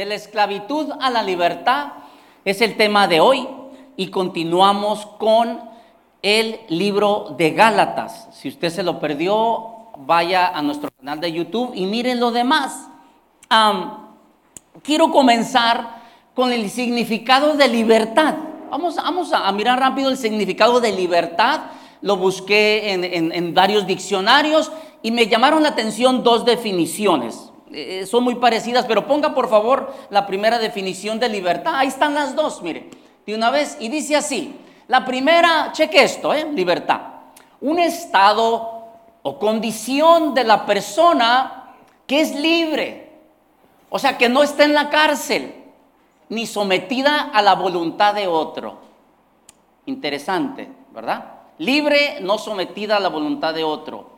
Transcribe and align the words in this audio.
De 0.00 0.06
la 0.06 0.14
esclavitud 0.14 0.92
a 0.98 1.10
la 1.10 1.22
libertad 1.22 1.88
es 2.46 2.62
el 2.62 2.78
tema 2.78 3.06
de 3.06 3.20
hoy 3.20 3.46
y 3.98 4.06
continuamos 4.06 5.04
con 5.04 5.60
el 6.22 6.58
libro 6.70 7.34
de 7.36 7.50
Gálatas. 7.50 8.28
Si 8.32 8.48
usted 8.48 8.70
se 8.70 8.82
lo 8.82 8.98
perdió, 8.98 9.90
vaya 9.98 10.48
a 10.56 10.62
nuestro 10.62 10.88
canal 10.96 11.20
de 11.20 11.30
YouTube 11.30 11.72
y 11.74 11.84
miren 11.84 12.18
lo 12.18 12.30
demás. 12.30 12.88
quiero 14.82 15.10
comenzar 15.10 16.00
con 16.34 16.50
el 16.50 16.70
significado 16.70 17.52
de 17.58 17.68
libertad. 17.68 18.36
Vamos, 18.70 18.96
a 19.34 19.52
mirar 19.52 19.78
rápido 19.80 20.08
el 20.08 20.16
significado 20.16 20.80
de 20.80 20.92
libertad. 20.92 21.60
Lo 22.00 22.16
busqué 22.16 22.94
en 22.94 23.52
varios 23.52 23.86
diccionarios 23.86 24.72
y 25.02 25.10
me 25.10 25.26
llamaron 25.26 25.62
la 25.62 25.68
atención 25.68 26.22
dos 26.22 26.46
definiciones. 26.46 27.49
Eh, 27.72 28.06
son 28.06 28.24
muy 28.24 28.34
parecidas, 28.34 28.84
pero 28.86 29.06
ponga 29.06 29.34
por 29.34 29.48
favor 29.48 29.94
la 30.10 30.26
primera 30.26 30.58
definición 30.58 31.20
de 31.20 31.28
libertad. 31.28 31.74
Ahí 31.76 31.88
están 31.88 32.14
las 32.14 32.34
dos, 32.34 32.62
mire, 32.62 32.90
de 33.26 33.34
una 33.34 33.50
vez. 33.50 33.76
Y 33.80 33.88
dice 33.88 34.16
así, 34.16 34.56
la 34.88 35.04
primera, 35.04 35.70
cheque 35.72 36.02
esto, 36.02 36.34
¿eh? 36.34 36.48
libertad. 36.52 37.00
Un 37.60 37.78
estado 37.78 38.80
o 39.22 39.38
condición 39.38 40.34
de 40.34 40.44
la 40.44 40.66
persona 40.66 41.74
que 42.06 42.20
es 42.20 42.34
libre. 42.34 43.12
O 43.88 43.98
sea, 43.98 44.18
que 44.18 44.28
no 44.28 44.42
está 44.42 44.64
en 44.64 44.74
la 44.74 44.90
cárcel, 44.90 45.54
ni 46.28 46.46
sometida 46.46 47.30
a 47.32 47.42
la 47.42 47.54
voluntad 47.54 48.14
de 48.14 48.26
otro. 48.26 48.78
Interesante, 49.86 50.68
¿verdad? 50.92 51.24
Libre, 51.58 52.18
no 52.20 52.38
sometida 52.38 52.96
a 52.96 53.00
la 53.00 53.08
voluntad 53.08 53.54
de 53.54 53.62
otro. 53.62 54.09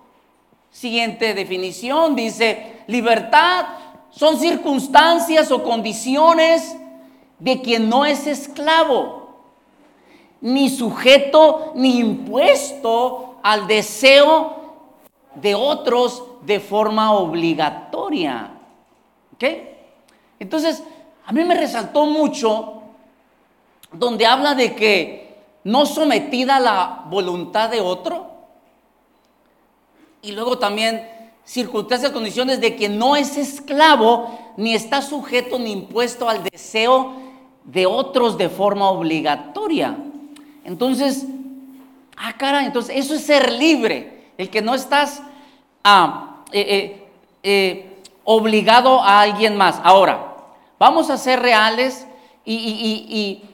Siguiente 0.73 1.35
definición 1.35 2.17
dice, 2.17 2.81
libertad 2.87 3.67
son 4.11 4.39
circunstancias 4.39 5.53
o 5.53 5.63
condiciones 5.63 6.77
de 7.39 7.61
quien 7.61 7.91
no 7.91 8.07
es 8.07 8.27
esclavo, 8.27 9.37
ni 10.41 10.71
sujeto 10.71 11.73
ni 11.75 11.99
impuesto 11.99 13.37
al 13.43 13.67
deseo 13.67 14.57
de 15.35 15.55
otros 15.55 16.25
de 16.43 16.59
forma 16.59 17.13
obligatoria. 17.13 18.53
¿Ok? 19.35 19.45
Entonces, 20.41 20.83
a 21.27 21.33
mí 21.33 21.45
me 21.45 21.55
resaltó 21.55 22.07
mucho 22.07 22.83
donde 23.93 24.25
habla 24.25 24.55
de 24.55 24.75
que 24.75 25.43
no 25.65 25.85
sometida 25.85 26.57
a 26.57 26.61
la 26.61 27.05
voluntad 27.09 27.69
de 27.71 27.81
otro, 27.81 28.32
y 30.23 30.31
luego 30.31 30.57
también 30.57 31.05
circunstancias, 31.45 32.13
condiciones 32.13 32.61
de 32.61 32.77
que 32.77 32.89
no 32.89 33.17
es 33.17 33.37
esclavo, 33.37 34.39
ni 34.57 34.73
está 34.73 35.03
sujeto 35.03 35.59
ni 35.59 35.73
impuesto 35.73 36.29
al 36.29 36.45
deseo 36.45 37.15
de 37.65 37.87
otros 37.87 38.39
de 38.39 38.49
forma 38.49 38.89
obligatoria. 38.89 39.97
Entonces, 40.65 41.27
ah, 42.17 42.35
cara, 42.35 42.65
entonces 42.65 42.95
eso 42.97 43.17
es 43.17 43.25
ser 43.25 43.51
libre, 43.51 44.31
el 44.39 44.49
que 44.49 44.63
no 44.63 44.77
estás 44.77 45.23
ah, 45.83 46.45
eh, 46.53 46.67
eh, 46.69 47.09
eh, 47.43 47.99
obligado 48.23 49.03
a 49.03 49.23
alguien 49.23 49.57
más. 49.57 49.81
Ahora, 49.83 50.37
vamos 50.79 51.11
a 51.11 51.19
ser 51.19 51.41
reales 51.41 52.07
y, 52.45 52.55
y 52.55 53.45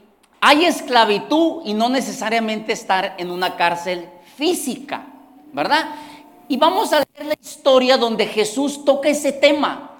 hay 0.42 0.66
esclavitud 0.66 1.62
y 1.64 1.72
no 1.72 1.88
necesariamente 1.88 2.74
estar 2.74 3.14
en 3.16 3.30
una 3.30 3.56
cárcel 3.56 4.06
física, 4.36 5.06
¿verdad? 5.54 5.88
Y 6.48 6.56
vamos 6.56 6.94
a 6.94 7.00
leer 7.00 7.26
la 7.26 7.36
historia 7.40 7.98
donde 7.98 8.26
Jesús 8.26 8.82
toca 8.82 9.10
ese 9.10 9.32
tema 9.32 9.90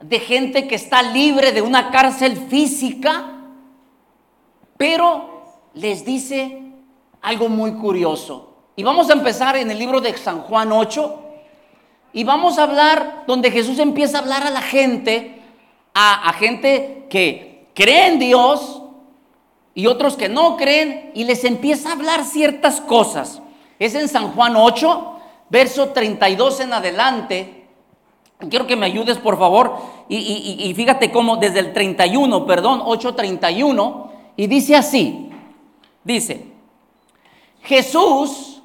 de 0.00 0.20
gente 0.20 0.68
que 0.68 0.76
está 0.76 1.02
libre 1.02 1.50
de 1.50 1.60
una 1.60 1.90
cárcel 1.90 2.36
física, 2.36 3.32
pero 4.76 5.42
les 5.74 6.04
dice 6.04 6.62
algo 7.20 7.48
muy 7.48 7.72
curioso. 7.72 8.54
Y 8.76 8.84
vamos 8.84 9.10
a 9.10 9.14
empezar 9.14 9.56
en 9.56 9.70
el 9.72 9.78
libro 9.78 10.00
de 10.00 10.16
San 10.16 10.42
Juan 10.42 10.70
8 10.70 11.18
y 12.12 12.22
vamos 12.22 12.56
a 12.56 12.62
hablar 12.62 13.24
donde 13.26 13.50
Jesús 13.50 13.80
empieza 13.80 14.18
a 14.18 14.20
hablar 14.20 14.46
a 14.46 14.50
la 14.50 14.62
gente, 14.62 15.42
a, 15.92 16.28
a 16.28 16.32
gente 16.32 17.06
que 17.10 17.66
cree 17.74 18.06
en 18.06 18.20
Dios 18.20 18.82
y 19.74 19.88
otros 19.88 20.16
que 20.16 20.28
no 20.28 20.56
creen 20.56 21.10
y 21.12 21.24
les 21.24 21.42
empieza 21.42 21.88
a 21.88 21.92
hablar 21.94 22.24
ciertas 22.24 22.80
cosas. 22.80 23.42
Es 23.80 23.96
en 23.96 24.08
San 24.08 24.32
Juan 24.32 24.54
8 24.54 25.09
verso 25.50 25.88
32 25.90 26.60
en 26.60 26.72
adelante, 26.72 27.66
quiero 28.48 28.66
que 28.66 28.76
me 28.76 28.86
ayudes 28.86 29.18
por 29.18 29.38
favor, 29.38 29.76
y, 30.08 30.72
fíjate 30.74 31.10
cómo 31.10 31.36
desde 31.36 31.58
el 31.58 31.72
31, 31.72 32.46
perdón, 32.46 32.80
8.31, 32.80 34.10
y 34.36 34.46
dice 34.46 34.76
así, 34.76 35.28
dice, 36.04 36.46
Jesús 37.62 38.62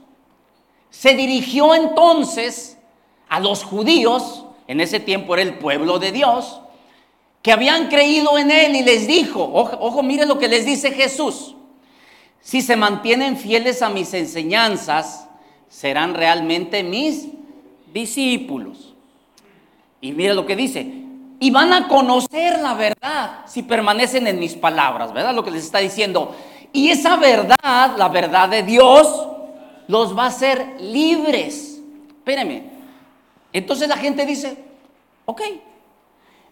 se 0.90 1.14
dirigió 1.16 1.76
entonces 1.76 2.78
a 3.28 3.40
los 3.40 3.64
judíos, 3.64 4.46
en 4.68 4.80
ese 4.80 5.00
tiempo 5.00 5.34
era 5.34 5.44
el 5.44 5.58
pueblo 5.58 6.00
de 6.00 6.12
Dios, 6.12 6.62
que 7.42 7.52
habían 7.52 7.90
creído 7.90 8.38
en 8.38 8.50
él 8.50 8.76
y 8.76 8.84
les 8.84 9.06
dijo, 9.06 9.44
ojo, 9.54 9.78
ojo 9.80 10.02
mire 10.02 10.26
lo 10.26 10.40
que 10.40 10.48
les 10.48 10.66
dice 10.66 10.92
Jesús, 10.92 11.56
si 12.42 12.62
se 12.62 12.76
mantienen 12.76 13.38
fieles 13.38 13.82
a 13.82 13.90
mis 13.90 14.14
enseñanzas, 14.14 15.25
serán 15.70 16.14
realmente 16.14 16.84
mis 16.84 17.28
discípulos. 17.94 18.94
Y 20.02 20.12
mira 20.12 20.34
lo 20.34 20.46
que 20.46 20.56
dice, 20.56 21.06
y 21.40 21.52
van 21.52 21.74
a 21.74 21.88
conocer 21.88 22.60
la 22.60 22.74
verdad 22.74 23.46
si 23.46 23.64
permanecen 23.64 24.28
en 24.28 24.40
mis 24.40 24.54
palabras, 24.54 25.14
¿verdad? 25.14 25.34
Lo 25.34 25.44
que 25.44 25.52
les 25.52 25.66
está 25.66 25.80
diciendo. 25.80 26.36
Y 26.72 26.90
esa 26.90 27.18
verdad, 27.18 27.96
la 27.98 28.10
verdad 28.10 28.50
de 28.50 28.64
Dios, 28.64 29.28
los 29.88 30.18
va 30.18 30.26
a 30.26 30.28
hacer 30.28 30.76
libres. 30.80 31.82
Espérenme. 32.10 32.70
Entonces 33.54 33.88
la 33.88 33.98
gente 33.98 34.26
dice, 34.26 34.58
ok, 35.26 35.42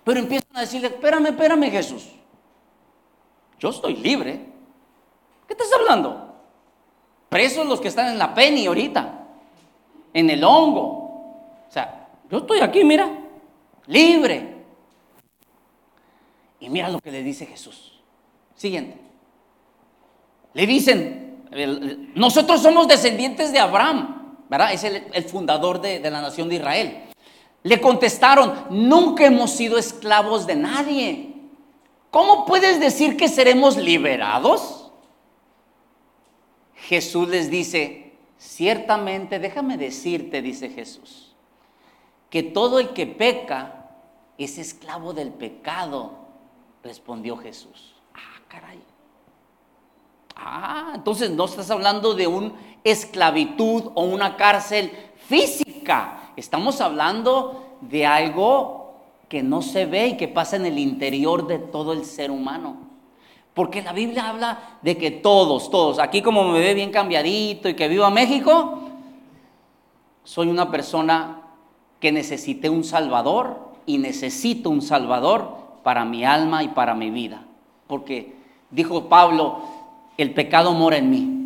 pero 0.03 0.19
empiezan 0.19 0.55
a 0.55 0.61
decirle, 0.61 0.87
espérame, 0.87 1.27
espérame 1.27 1.71
Jesús. 1.71 2.09
Yo 3.59 3.69
estoy 3.69 3.95
libre. 3.95 4.45
¿Qué 5.47 5.53
estás 5.53 5.71
hablando? 5.73 6.32
Presos 7.33 7.65
los 7.65 7.81
que 7.81 7.87
están 7.87 8.09
en 8.09 8.19
la 8.19 8.31
Penny 8.31 8.67
ahorita, 8.67 9.25
en 10.13 10.29
el 10.29 10.43
hongo. 10.43 10.81
O 11.67 11.67
sea, 11.67 12.07
yo 12.29 12.37
estoy 12.37 12.59
aquí, 12.59 12.83
mira, 12.83 13.09
libre. 13.87 14.53
Y 16.59 16.69
mira 16.69 16.89
lo 16.89 16.99
que 16.99 17.11
le 17.11 17.23
dice 17.23 17.47
Jesús. 17.47 17.99
Siguiente. 18.53 18.99
Le 20.53 20.67
dicen, 20.67 21.41
nosotros 22.13 22.61
somos 22.61 22.87
descendientes 22.87 23.51
de 23.51 23.57
Abraham, 23.57 24.35
¿verdad? 24.47 24.71
Es 24.71 24.83
el, 24.83 25.23
fundador 25.23 25.81
de, 25.81 25.99
de 25.99 26.11
la 26.11 26.21
nación 26.21 26.49
de 26.49 26.57
Israel. 26.57 27.03
Le 27.63 27.81
contestaron, 27.81 28.65
nunca 28.69 29.25
hemos 29.25 29.49
sido 29.49 29.79
esclavos 29.79 30.45
de 30.45 30.55
nadie. 30.55 31.33
¿Cómo 32.11 32.45
puedes 32.45 32.79
decir 32.79 33.17
que 33.17 33.27
seremos 33.27 33.75
liberados? 33.75 34.82
Jesús 36.83 37.29
les 37.29 37.49
dice, 37.49 38.13
ciertamente, 38.37 39.39
déjame 39.39 39.77
decirte, 39.77 40.41
dice 40.41 40.69
Jesús, 40.69 41.33
que 42.29 42.43
todo 42.43 42.79
el 42.79 42.89
que 42.89 43.07
peca 43.07 43.89
es 44.37 44.57
esclavo 44.57 45.13
del 45.13 45.31
pecado, 45.31 46.11
respondió 46.83 47.37
Jesús. 47.37 47.95
Ah, 48.13 48.41
caray. 48.49 48.83
Ah, 50.35 50.91
entonces 50.95 51.31
no 51.31 51.45
estás 51.45 51.71
hablando 51.71 52.15
de 52.15 52.27
una 52.27 52.51
esclavitud 52.83 53.91
o 53.95 54.03
una 54.03 54.35
cárcel 54.35 54.91
física. 55.27 56.31
Estamos 56.35 56.81
hablando 56.81 57.77
de 57.79 58.05
algo 58.05 58.95
que 59.29 59.41
no 59.41 59.61
se 59.61 59.85
ve 59.85 60.07
y 60.07 60.17
que 60.17 60.27
pasa 60.27 60.57
en 60.57 60.65
el 60.65 60.79
interior 60.79 61.47
de 61.47 61.59
todo 61.59 61.93
el 61.93 62.03
ser 62.03 62.29
humano. 62.29 62.82
Porque 63.53 63.81
la 63.81 63.93
Biblia 63.93 64.29
habla 64.29 64.77
de 64.81 64.97
que 64.97 65.11
todos, 65.11 65.69
todos, 65.69 65.99
aquí 65.99 66.21
como 66.21 66.43
me 66.43 66.59
ve 66.59 66.73
bien 66.73 66.91
cambiadito 66.91 67.69
y 67.69 67.75
que 67.75 67.87
vivo 67.87 68.07
en 68.07 68.13
México, 68.13 68.79
soy 70.23 70.47
una 70.47 70.71
persona 70.71 71.41
que 71.99 72.11
necesité 72.11 72.69
un 72.69 72.83
Salvador 72.83 73.59
y 73.85 73.97
necesito 73.97 74.69
un 74.69 74.81
Salvador 74.81 75.57
para 75.83 76.03
mi 76.03 76.25
alma 76.25 76.63
y 76.63 76.69
para 76.69 76.95
mi 76.95 77.11
vida. 77.11 77.43
Porque 77.87 78.35
dijo 78.71 79.07
Pablo, 79.07 79.59
el 80.17 80.33
pecado 80.33 80.73
mora 80.73 80.97
en 80.97 81.09
mí. 81.09 81.43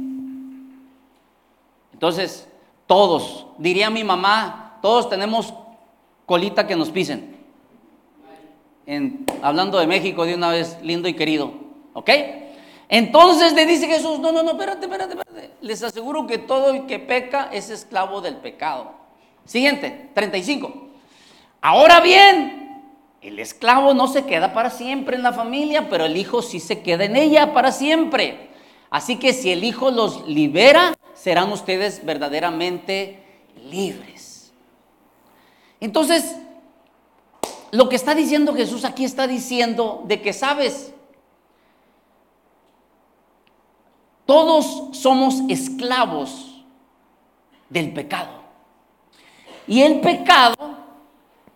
Entonces, 1.92 2.48
todos, 2.86 3.48
diría 3.58 3.90
mi 3.90 4.04
mamá, 4.04 4.78
todos 4.82 5.10
tenemos 5.10 5.54
colita 6.26 6.68
que 6.68 6.76
nos 6.76 6.90
pisen. 6.90 7.36
hablando 9.42 9.78
de 9.80 9.88
México 9.88 10.26
de 10.26 10.36
una 10.36 10.50
vez, 10.50 10.78
lindo 10.82 11.10
y 11.10 11.14
querido. 11.14 11.67
¿Ok? 11.98 12.12
Entonces 12.90 13.54
le 13.54 13.66
dice 13.66 13.88
Jesús, 13.88 14.20
no, 14.20 14.32
no, 14.32 14.44
no, 14.44 14.52
espérate, 14.52 14.86
espérate, 14.86 15.16
espérate. 15.16 15.52
Les 15.62 15.82
aseguro 15.82 16.28
que 16.28 16.38
todo 16.38 16.70
el 16.70 16.86
que 16.86 17.00
peca 17.00 17.50
es 17.52 17.72
esclavo 17.72 18.22
del 18.22 18.36
pecado. 18.36 18.92
Siguiente, 19.46 20.12
35. 20.14 20.90
Ahora 21.60 22.00
bien, 22.00 22.84
El 23.20 23.40
esclavo 23.40 23.96
no 23.96 24.08
se 24.08 24.26
queda 24.26 24.54
para 24.54 24.70
siempre 24.70 25.16
en 25.16 25.24
la 25.24 25.34
familia, 25.34 25.90
pero 25.90 26.06
el 26.06 26.16
hijo 26.16 26.44
sí 26.44 26.60
se 26.60 26.82
queda 26.82 27.06
en 27.06 27.16
ella 27.16 27.52
para 27.52 27.72
siempre. 27.72 28.52
Así 28.92 29.18
que 29.18 29.34
si 29.34 29.52
el 29.52 29.64
hijo 29.64 29.90
los 29.90 30.28
libera, 30.28 30.94
serán 31.16 31.52
ustedes 31.52 32.06
verdaderamente 32.06 33.24
libres. 33.70 34.54
Entonces, 35.80 36.36
lo 37.72 37.90
que 37.90 37.96
está 37.96 38.14
diciendo 38.14 38.54
Jesús 38.54 38.86
aquí 38.86 39.04
está 39.04 39.26
diciendo 39.26 40.04
de 40.06 40.22
que, 40.22 40.32
sabes, 40.32 40.94
todos 44.28 44.90
somos 44.92 45.42
esclavos 45.50 46.64
del 47.70 47.94
pecado. 47.94 48.30
Y 49.68 49.82
el 49.82 50.02
pecado 50.02 50.78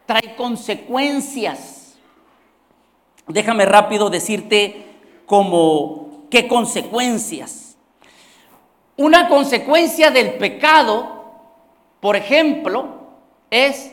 trae 0.06 0.36
consecuencias. 0.36 1.96
Déjame 3.28 3.66
rápido 3.66 4.10
decirte 4.10 4.86
como 5.26 6.28
qué 6.32 6.48
consecuencias. 6.48 7.78
Una 8.98 9.28
consecuencia 9.28 10.10
del 10.10 10.36
pecado, 10.36 11.26
por 12.00 12.16
ejemplo, 12.16 12.88
es, 13.50 13.92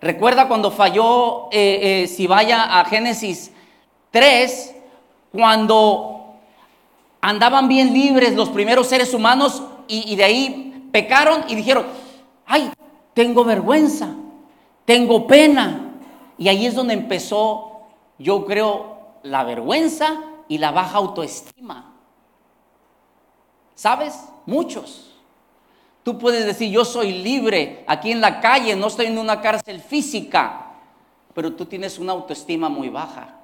recuerda 0.00 0.46
cuando 0.46 0.70
falló, 0.70 1.48
eh, 1.50 2.04
eh, 2.04 2.06
si 2.06 2.26
vaya 2.26 2.78
a 2.78 2.84
Génesis 2.84 3.52
3, 4.12 4.74
cuando 5.32 6.15
andaban 7.20 7.68
bien 7.68 7.92
libres 7.92 8.34
los 8.34 8.48
primeros 8.50 8.86
seres 8.86 9.12
humanos 9.14 9.62
y, 9.88 10.16
de 10.16 10.24
ahí 10.24 10.88
pecaron 10.92 11.44
y 11.48 11.54
dijeron, 11.54 11.86
ay, 12.46 12.72
tengo 13.14 13.44
vergüenza, 13.44 14.14
tengo 14.84 15.26
pena. 15.26 15.94
Y 16.38 16.48
ahí 16.48 16.66
es 16.66 16.74
donde 16.74 16.94
empezó, 16.94 17.80
yo 18.18 18.44
creo, 18.44 18.98
la 19.22 19.44
vergüenza 19.44 20.20
y 20.48 20.58
la 20.58 20.70
baja 20.70 20.98
autoestima. 20.98 21.92
¿Sabes? 23.74 24.28
Muchos. 24.46 25.14
Tú 26.02 26.18
puedes 26.18 26.46
decir, 26.46 26.70
yo 26.70 26.84
soy 26.84 27.12
libre 27.12 27.84
aquí 27.88 28.12
en 28.12 28.20
la 28.20 28.40
calle, 28.40 28.76
no 28.76 28.86
estoy 28.86 29.06
en 29.06 29.18
una 29.18 29.40
cárcel 29.40 29.80
física, 29.80 30.74
pero 31.34 31.52
tú 31.54 31.66
tienes 31.66 31.98
una 31.98 32.12
autoestima 32.12 32.68
muy 32.68 32.88
baja. 32.88 33.40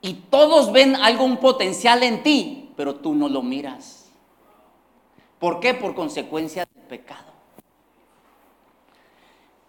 Y 0.00 0.14
todos 0.14 0.72
ven 0.72 0.96
algún 0.96 1.38
potencial 1.38 2.02
en 2.02 2.22
ti, 2.22 2.72
pero 2.76 2.96
tú 2.96 3.14
no 3.14 3.28
lo 3.28 3.42
miras. 3.42 4.10
¿Por 5.38 5.60
qué? 5.60 5.74
Por 5.74 5.94
consecuencia 5.94 6.66
del 6.72 6.84
pecado. 6.84 7.28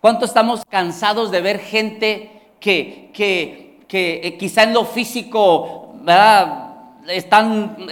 ¿Cuánto 0.01 0.25
estamos 0.25 0.63
cansados 0.65 1.29
de 1.29 1.41
ver 1.41 1.59
gente 1.59 2.53
que, 2.59 3.11
que, 3.13 3.81
que 3.87 4.21
eh, 4.23 4.37
quizá 4.37 4.63
en 4.63 4.73
lo 4.73 4.85
físico 4.85 5.95
Están, 7.07 7.87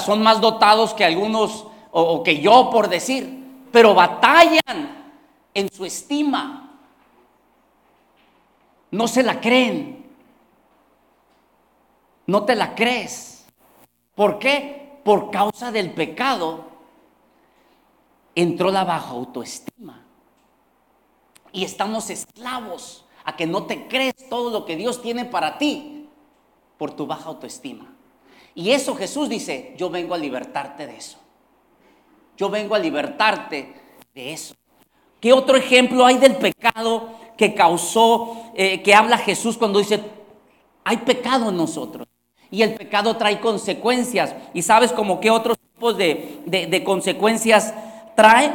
son 0.00 0.22
más 0.22 0.40
dotados 0.40 0.94
que 0.94 1.04
algunos 1.04 1.66
o, 1.92 2.22
que 2.24 2.40
yo 2.40 2.70
por 2.70 2.88
decir, 2.88 3.68
pero 3.70 3.94
batallan 3.94 5.12
en 5.54 5.70
su 5.72 5.84
estima? 5.84 6.72
No 8.90 9.06
se 9.06 9.22
la 9.22 9.40
creen. 9.40 10.03
No 12.26 12.44
te 12.44 12.54
la 12.54 12.74
crees. 12.74 13.46
¿Por 14.14 14.38
qué? 14.38 15.00
Por 15.04 15.30
causa 15.30 15.70
del 15.70 15.92
pecado 15.92 16.64
entró 18.34 18.70
la 18.70 18.84
baja 18.84 19.10
autoestima 19.10 20.04
y 21.52 21.64
estamos 21.64 22.10
esclavos 22.10 23.04
a 23.24 23.36
que 23.36 23.46
no 23.46 23.64
te 23.64 23.86
crees 23.86 24.14
todo 24.28 24.50
lo 24.50 24.66
que 24.66 24.76
Dios 24.76 25.00
tiene 25.00 25.24
para 25.24 25.56
ti 25.56 26.08
por 26.76 26.90
tu 26.90 27.06
baja 27.06 27.28
autoestima. 27.28 27.94
Y 28.54 28.70
eso 28.70 28.94
Jesús 28.94 29.28
dice, 29.28 29.74
yo 29.78 29.88
vengo 29.88 30.14
a 30.14 30.18
libertarte 30.18 30.86
de 30.86 30.96
eso. 30.96 31.18
Yo 32.36 32.50
vengo 32.50 32.74
a 32.74 32.78
libertarte 32.78 33.74
de 34.12 34.32
eso. 34.32 34.54
¿Qué 35.20 35.32
otro 35.32 35.56
ejemplo 35.56 36.04
hay 36.04 36.18
del 36.18 36.36
pecado 36.36 37.10
que 37.36 37.54
causó, 37.54 38.50
eh, 38.54 38.82
que 38.82 38.94
habla 38.94 39.16
Jesús 39.18 39.56
cuando 39.56 39.78
dice, 39.78 40.02
hay 40.84 40.98
pecado 40.98 41.50
en 41.50 41.56
nosotros? 41.56 42.06
Y 42.54 42.62
el 42.62 42.74
pecado 42.74 43.16
trae 43.16 43.40
consecuencias. 43.40 44.32
¿Y 44.52 44.62
sabes 44.62 44.92
como 44.92 45.18
qué 45.18 45.28
otros 45.28 45.58
tipos 45.58 45.98
de, 45.98 46.40
de 46.46 46.84
consecuencias 46.84 47.74
trae? 48.14 48.52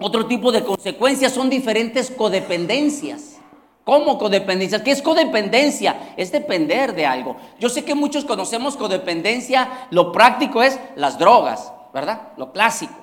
Otro 0.00 0.26
tipo 0.26 0.50
de 0.50 0.64
consecuencias 0.64 1.32
son 1.32 1.48
diferentes 1.48 2.10
codependencias. 2.10 3.36
¿Cómo 3.84 4.18
codependencia? 4.18 4.82
¿Qué 4.82 4.90
es 4.90 5.00
codependencia? 5.00 6.12
Es 6.16 6.32
depender 6.32 6.92
de 6.92 7.06
algo. 7.06 7.36
Yo 7.60 7.68
sé 7.68 7.84
que 7.84 7.94
muchos 7.94 8.24
conocemos 8.24 8.76
codependencia, 8.76 9.86
lo 9.90 10.10
práctico 10.10 10.64
es 10.64 10.80
las 10.96 11.20
drogas, 11.20 11.72
¿verdad? 11.94 12.32
Lo 12.36 12.50
clásico. 12.50 12.94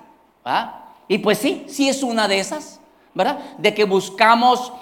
Y 1.08 1.20
pues 1.20 1.38
sí, 1.38 1.64
sí 1.70 1.88
es 1.88 2.04
una 2.04 2.28
de 2.28 2.40
esas, 2.40 2.82
¿verdad? 3.14 3.40
De 3.60 3.74
que 3.74 3.86
buscamos 3.86 4.74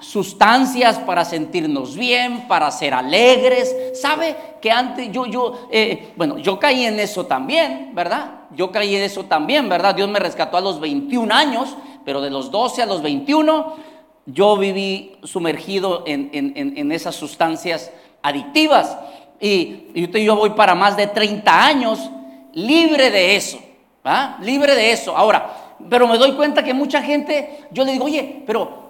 sustancias 0.00 0.98
para 0.98 1.24
sentirnos 1.24 1.96
bien, 1.96 2.48
para 2.48 2.70
ser 2.70 2.94
alegres. 2.94 3.74
¿Sabe 3.94 4.36
que 4.60 4.70
antes 4.70 5.10
yo, 5.12 5.26
yo, 5.26 5.68
eh, 5.70 6.12
bueno, 6.16 6.38
yo 6.38 6.58
caí 6.58 6.84
en 6.84 6.98
eso 6.98 7.26
también, 7.26 7.92
¿verdad? 7.94 8.40
Yo 8.50 8.72
caí 8.72 8.96
en 8.96 9.02
eso 9.02 9.24
también, 9.24 9.68
¿verdad? 9.68 9.94
Dios 9.94 10.08
me 10.08 10.18
rescató 10.18 10.56
a 10.56 10.60
los 10.60 10.80
21 10.80 11.32
años, 11.32 11.76
pero 12.04 12.20
de 12.20 12.30
los 12.30 12.50
12 12.50 12.82
a 12.82 12.86
los 12.86 13.02
21 13.02 13.96
yo 14.26 14.56
viví 14.56 15.16
sumergido 15.22 16.02
en, 16.04 16.90
esas 16.90 17.14
sustancias 17.14 17.92
adictivas. 18.22 18.98
Y, 19.40 19.86
y, 19.94 20.24
yo 20.24 20.34
voy 20.34 20.50
para 20.50 20.74
más 20.74 20.96
de 20.96 21.06
30 21.06 21.64
años 21.64 22.10
libre 22.52 23.10
de 23.10 23.36
eso, 23.36 23.60
¿va? 24.04 24.38
Libre 24.40 24.74
de 24.74 24.90
eso. 24.90 25.16
Ahora, 25.16 25.76
pero 25.88 26.08
me 26.08 26.18
doy 26.18 26.32
cuenta 26.32 26.64
que 26.64 26.74
mucha 26.74 27.02
gente, 27.02 27.66
yo 27.70 27.84
le 27.84 27.92
digo, 27.92 28.06
oye, 28.06 28.42
pero 28.46 28.85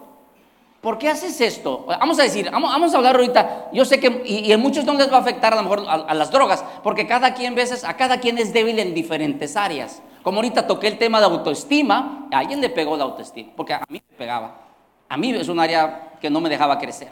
¿Por 0.86 0.98
qué 0.98 1.08
haces 1.08 1.40
esto? 1.40 1.84
Vamos 1.88 2.16
a 2.20 2.22
decir, 2.22 2.48
vamos, 2.48 2.94
a 2.94 2.96
hablar 2.96 3.16
ahorita. 3.16 3.70
Yo 3.72 3.84
sé 3.84 3.98
que, 3.98 4.22
y, 4.24 4.52
a 4.52 4.56
muchos 4.56 4.84
no 4.84 4.94
les 4.94 5.10
va 5.12 5.16
a 5.16 5.20
afectar 5.20 5.52
a 5.52 5.56
lo 5.56 5.64
mejor 5.64 5.84
a, 5.84 6.14
las 6.14 6.30
drogas, 6.30 6.64
porque 6.84 7.08
cada 7.08 7.34
quien, 7.34 7.56
veces, 7.56 7.82
a 7.82 7.96
cada 7.96 8.20
quien 8.20 8.38
es 8.38 8.52
débil 8.52 8.78
en 8.78 8.94
diferentes 8.94 9.56
áreas. 9.56 10.00
Como 10.22 10.36
ahorita 10.36 10.68
toqué 10.68 10.86
el 10.86 10.96
tema 10.96 11.18
de 11.18 11.26
autoestima, 11.26 12.28
a 12.30 12.38
alguien 12.38 12.60
le 12.60 12.68
pegó 12.68 12.96
la 12.96 13.02
autoestima, 13.02 13.50
porque 13.56 13.74
a 13.74 13.82
mí 13.88 14.00
me 14.08 14.16
pegaba. 14.16 14.60
A 15.08 15.16
mí 15.16 15.32
es 15.32 15.48
un 15.48 15.58
área 15.58 16.12
que 16.20 16.30
no 16.30 16.40
me 16.40 16.48
dejaba 16.48 16.78
crecer, 16.78 17.08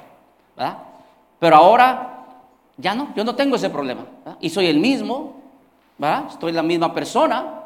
¿verdad? 0.56 0.78
Pero 1.40 1.56
ahora 1.56 2.26
ya 2.76 2.94
no, 2.94 3.08
yo 3.16 3.24
no 3.24 3.34
tengo 3.34 3.56
ese 3.56 3.70
problema. 3.70 4.06
Y 4.38 4.50
soy 4.50 4.68
el 4.68 4.78
mismo, 4.78 5.34
¿verdad? 5.98 6.26
Estoy 6.30 6.52
la 6.52 6.62
misma 6.62 6.94
persona, 6.94 7.60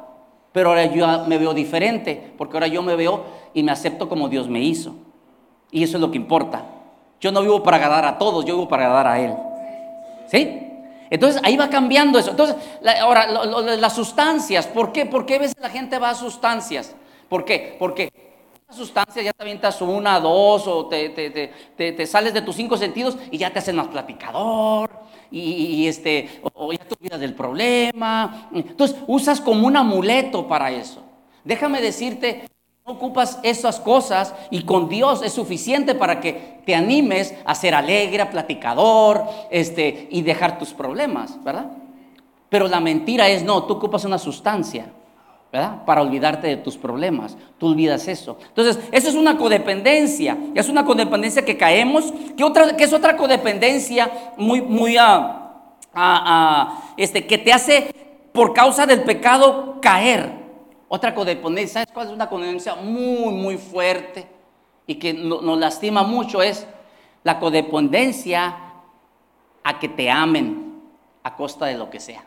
pero 0.52 0.70
ahora 0.70 0.86
yo 0.86 1.26
me 1.26 1.36
veo 1.36 1.52
diferente, 1.52 2.32
porque 2.38 2.56
ahora 2.56 2.66
yo 2.66 2.82
me 2.82 2.96
veo 2.96 3.24
y 3.52 3.62
me 3.62 3.72
acepto 3.72 4.08
como 4.08 4.30
Dios 4.30 4.48
me 4.48 4.60
hizo. 4.60 4.94
Y 5.70 5.82
eso 5.82 5.96
es 5.96 6.00
lo 6.00 6.10
que 6.10 6.16
importa. 6.16 6.64
Yo 7.20 7.32
no 7.32 7.42
vivo 7.42 7.62
para 7.62 7.76
agradar 7.76 8.04
a 8.04 8.18
todos, 8.18 8.44
yo 8.44 8.54
vivo 8.54 8.68
para 8.68 8.84
agradar 8.84 9.06
a 9.06 9.20
Él. 9.20 9.34
¿Sí? 10.30 10.68
Entonces 11.10 11.40
ahí 11.44 11.56
va 11.56 11.68
cambiando 11.68 12.18
eso. 12.18 12.30
Entonces, 12.30 12.56
ahora, 13.00 13.26
las 13.26 13.94
sustancias, 13.94 14.66
¿por 14.66 14.92
qué? 14.92 15.06
¿Por 15.06 15.26
qué 15.26 15.36
a 15.36 15.38
veces 15.38 15.56
la 15.60 15.70
gente 15.70 15.98
va 15.98 16.10
a 16.10 16.14
sustancias? 16.14 16.94
¿Por 17.28 17.44
qué? 17.44 17.76
Porque 17.78 18.12
las 18.68 18.76
sustancias 18.76 19.24
ya 19.24 19.32
te 19.32 19.42
avientas 19.42 19.80
una, 19.80 20.20
dos, 20.20 20.66
o 20.66 20.86
te, 20.86 21.08
te, 21.08 22.06
sales 22.06 22.34
de 22.34 22.42
tus 22.42 22.56
cinco 22.56 22.76
sentidos 22.76 23.16
y 23.30 23.38
ya 23.38 23.50
te 23.50 23.58
hacen 23.58 23.76
más 23.76 23.88
platicador, 23.88 24.90
y, 25.30 25.86
este, 25.86 26.40
o 26.54 26.72
ya 26.72 26.78
te 26.78 26.94
olvidas 26.94 27.20
del 27.20 27.34
problema. 27.34 28.48
Entonces 28.52 28.96
usas 29.06 29.40
como 29.40 29.66
un 29.66 29.76
amuleto 29.76 30.46
para 30.46 30.70
eso. 30.70 31.02
Déjame 31.44 31.80
decirte 31.80 32.44
ocupas 32.88 33.38
esas 33.42 33.80
cosas 33.80 34.34
y 34.50 34.62
con 34.62 34.88
Dios 34.88 35.22
es 35.22 35.32
suficiente 35.32 35.94
para 35.94 36.20
que 36.20 36.60
te 36.64 36.74
animes 36.74 37.34
a 37.44 37.54
ser 37.54 37.74
alegre, 37.74 38.24
platicador, 38.26 39.24
este, 39.50 40.08
y 40.10 40.22
dejar 40.22 40.58
tus 40.58 40.72
problemas, 40.72 41.42
¿verdad? 41.44 41.70
Pero 42.48 42.68
la 42.68 42.80
mentira 42.80 43.28
es, 43.28 43.42
no, 43.42 43.64
tú 43.64 43.74
ocupas 43.74 44.04
una 44.04 44.18
sustancia, 44.18 44.86
¿verdad? 45.52 45.84
Para 45.84 46.02
olvidarte 46.02 46.46
de 46.46 46.56
tus 46.56 46.76
problemas. 46.76 47.36
Tú 47.58 47.68
olvidas 47.68 48.08
eso. 48.08 48.38
Entonces, 48.48 48.78
eso 48.90 49.08
es 49.08 49.14
una 49.14 49.36
codependencia. 49.36 50.36
Es 50.54 50.68
una 50.68 50.84
codependencia 50.84 51.44
que 51.44 51.56
caemos. 51.56 52.12
¿Qué, 52.36 52.44
otra, 52.44 52.64
es 52.78 52.92
otra 52.92 53.16
codependencia 53.16 54.32
muy, 54.36 54.62
muy, 54.62 54.96
ah, 54.96 55.62
ah, 55.94 56.22
ah, 56.24 56.82
este, 56.96 57.26
que 57.26 57.38
te 57.38 57.52
hace, 57.52 57.94
por 58.32 58.54
causa 58.54 58.86
del 58.86 59.02
pecado, 59.02 59.78
caer? 59.80 60.47
Otra 60.88 61.14
codependencia, 61.14 61.74
¿sabes 61.74 61.92
cuál 61.92 62.06
es 62.06 62.12
una 62.12 62.28
codependencia 62.28 62.74
muy, 62.74 63.32
muy 63.32 63.58
fuerte 63.58 64.26
y 64.86 64.94
que 64.94 65.12
nos 65.12 65.58
lastima 65.58 66.02
mucho? 66.02 66.42
Es 66.42 66.66
la 67.24 67.38
codependencia 67.38 68.56
a 69.62 69.78
que 69.78 69.88
te 69.88 70.10
amen 70.10 70.82
a 71.22 71.36
costa 71.36 71.66
de 71.66 71.76
lo 71.76 71.90
que 71.90 72.00
sea. 72.00 72.24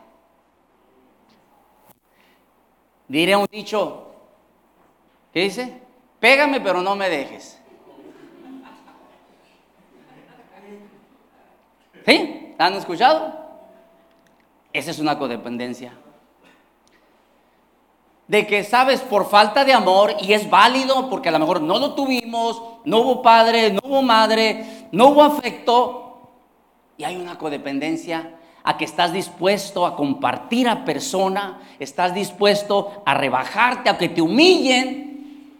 Diré 3.08 3.34
un 3.34 3.46
dicho, 3.50 4.06
¿qué 5.32 5.40
dice? 5.40 5.82
Pégame 6.20 6.60
pero 6.60 6.80
no 6.82 6.94
me 6.94 7.10
dejes. 7.10 7.60
¿Sí? 12.06 12.54
¿Han 12.58 12.74
escuchado? 12.74 13.42
Esa 14.72 14.92
es 14.92 14.98
una 15.00 15.18
codependencia. 15.18 15.92
De 18.32 18.46
que 18.46 18.64
sabes 18.64 19.02
por 19.02 19.28
falta 19.28 19.62
de 19.62 19.74
amor 19.74 20.14
y 20.22 20.32
es 20.32 20.48
válido 20.48 21.10
porque 21.10 21.28
a 21.28 21.32
lo 21.32 21.38
mejor 21.38 21.60
no 21.60 21.78
lo 21.78 21.92
tuvimos, 21.92 22.62
no 22.82 23.00
hubo 23.00 23.20
padre, 23.20 23.74
no 23.74 23.80
hubo 23.84 24.00
madre, 24.00 24.88
no 24.90 25.08
hubo 25.08 25.22
afecto 25.22 26.30
y 26.96 27.04
hay 27.04 27.16
una 27.16 27.36
codependencia 27.36 28.34
a 28.64 28.78
que 28.78 28.86
estás 28.86 29.12
dispuesto 29.12 29.84
a 29.84 29.94
compartir 29.94 30.66
a 30.66 30.82
persona, 30.82 31.60
estás 31.78 32.14
dispuesto 32.14 33.02
a 33.04 33.12
rebajarte, 33.12 33.90
a 33.90 33.98
que 33.98 34.08
te 34.08 34.22
humillen. 34.22 35.58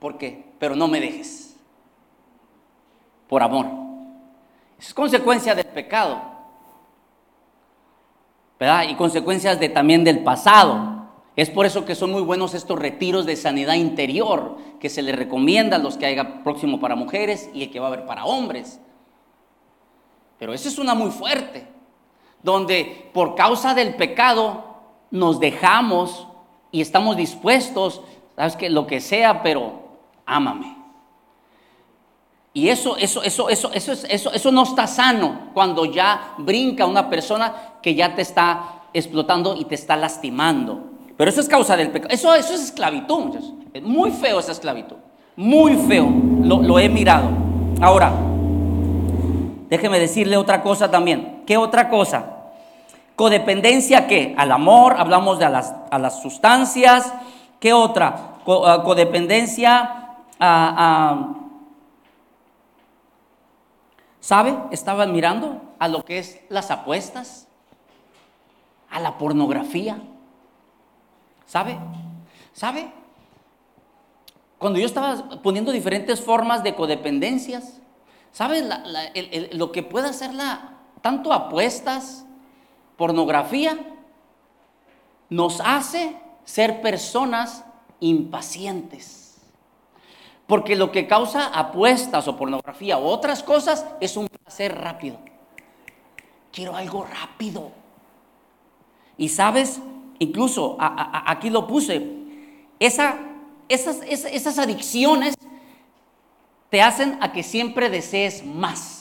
¿Por 0.00 0.18
qué? 0.18 0.46
Pero 0.58 0.74
no 0.74 0.88
me 0.88 0.98
dejes. 1.00 1.54
Por 3.28 3.40
amor. 3.40 3.66
Es 4.80 4.92
consecuencia 4.92 5.54
del 5.54 5.66
pecado. 5.66 6.22
¿Verdad? 8.58 8.82
Y 8.88 8.96
consecuencias 8.96 9.60
de, 9.60 9.68
también 9.68 10.02
del 10.02 10.24
pasado. 10.24 10.97
Es 11.38 11.50
por 11.50 11.66
eso 11.66 11.84
que 11.84 11.94
son 11.94 12.10
muy 12.10 12.22
buenos 12.22 12.52
estos 12.54 12.76
retiros 12.76 13.24
de 13.24 13.36
sanidad 13.36 13.74
interior 13.74 14.56
que 14.80 14.90
se 14.90 15.02
les 15.02 15.14
recomienda 15.14 15.76
a 15.76 15.78
los 15.78 15.96
que 15.96 16.06
haya 16.06 16.42
próximo 16.42 16.80
para 16.80 16.96
mujeres 16.96 17.48
y 17.54 17.62
el 17.62 17.70
que 17.70 17.78
va 17.78 17.86
a 17.86 17.92
haber 17.92 18.06
para 18.06 18.24
hombres. 18.24 18.80
Pero 20.36 20.52
esa 20.52 20.68
es 20.68 20.80
una 20.80 20.94
muy 20.94 21.12
fuerte 21.12 21.68
donde 22.42 23.08
por 23.14 23.36
causa 23.36 23.72
del 23.72 23.94
pecado 23.94 24.64
nos 25.12 25.38
dejamos 25.38 26.26
y 26.72 26.80
estamos 26.80 27.16
dispuestos, 27.16 28.02
sabes 28.34 28.56
que 28.56 28.68
lo 28.68 28.88
que 28.88 29.00
sea, 29.00 29.40
pero 29.40 29.80
ámame. 30.26 30.76
Y 32.52 32.68
eso, 32.68 32.96
eso, 32.96 33.22
eso, 33.22 33.48
eso, 33.48 33.70
eso, 33.72 33.92
eso, 33.92 34.32
eso 34.32 34.50
no 34.50 34.64
está 34.64 34.88
sano 34.88 35.50
cuando 35.54 35.84
ya 35.84 36.34
brinca 36.38 36.84
una 36.84 37.08
persona 37.08 37.78
que 37.80 37.94
ya 37.94 38.16
te 38.16 38.22
está 38.22 38.88
explotando 38.92 39.54
y 39.54 39.66
te 39.66 39.76
está 39.76 39.94
lastimando. 39.94 40.97
Pero 41.18 41.30
eso 41.30 41.40
es 41.42 41.48
causa 41.48 41.76
del 41.76 41.90
pecado. 41.90 42.14
Eso, 42.14 42.34
eso 42.34 42.54
es 42.54 42.62
esclavitud, 42.62 43.36
Es 43.74 43.82
muy 43.82 44.10
feo 44.12 44.38
esa 44.38 44.52
esclavitud. 44.52 44.96
Muy 45.36 45.76
feo. 45.76 46.08
Lo, 46.42 46.62
lo 46.62 46.78
he 46.78 46.88
mirado. 46.88 47.28
Ahora, 47.82 48.12
déjeme 49.68 49.98
decirle 49.98 50.36
otra 50.36 50.62
cosa 50.62 50.90
también. 50.90 51.42
¿Qué 51.44 51.56
otra 51.56 51.90
cosa? 51.90 52.36
Codependencia, 53.16 54.06
¿qué? 54.06 54.34
Al 54.38 54.52
amor, 54.52 54.94
hablamos 54.96 55.40
de 55.40 55.44
a 55.44 55.50
las, 55.50 55.74
a 55.90 55.98
las 55.98 56.22
sustancias. 56.22 57.12
¿Qué 57.58 57.72
otra? 57.72 58.36
Ah, 58.46 58.82
codependencia 58.84 60.14
a, 60.38 61.34
¿Sabe? 64.20 64.56
Estaban 64.70 65.12
mirando 65.12 65.60
a 65.78 65.88
lo 65.88 66.04
que 66.04 66.18
es 66.18 66.40
las 66.48 66.70
apuestas, 66.70 67.48
a 68.88 69.00
la 69.00 69.18
pornografía. 69.18 70.00
¿Sabe? 71.48 71.78
¿Sabe? 72.52 72.92
Cuando 74.58 74.78
yo 74.78 74.86
estaba 74.86 75.40
poniendo 75.42 75.72
diferentes 75.72 76.20
formas 76.20 76.62
de 76.62 76.74
codependencias, 76.74 77.80
¿sabe 78.32 78.68
lo 79.52 79.72
que 79.72 79.82
puede 79.82 80.08
hacerla? 80.08 80.74
Tanto 81.00 81.32
apuestas, 81.32 82.26
pornografía 82.96 83.78
nos 85.30 85.60
hace 85.60 86.16
ser 86.44 86.82
personas 86.82 87.64
impacientes. 88.00 89.40
Porque 90.46 90.76
lo 90.76 90.92
que 90.92 91.06
causa 91.06 91.46
apuestas 91.46 92.28
o 92.28 92.36
pornografía 92.36 92.98
o 92.98 93.06
otras 93.06 93.42
cosas 93.42 93.86
es 94.00 94.16
un 94.16 94.28
placer 94.28 94.76
rápido. 94.78 95.18
Quiero 96.52 96.76
algo 96.76 97.04
rápido. 97.04 97.70
Y 99.16 99.28
sabes, 99.28 99.80
incluso 100.18 100.76
aquí 100.78 101.50
lo 101.50 101.66
puse, 101.66 102.06
esa, 102.78 103.18
esas, 103.68 104.02
esas 104.02 104.58
adicciones 104.58 105.34
te 106.70 106.82
hacen 106.82 107.18
a 107.20 107.32
que 107.32 107.42
siempre 107.42 107.90
desees 107.90 108.44
más 108.44 108.98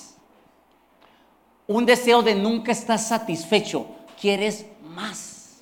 un 1.67 1.85
deseo 1.85 2.23
de 2.23 2.33
nunca 2.33 2.71
estar 2.71 2.97
satisfecho, 2.97 3.85
quieres 4.19 4.65
más. 4.95 5.61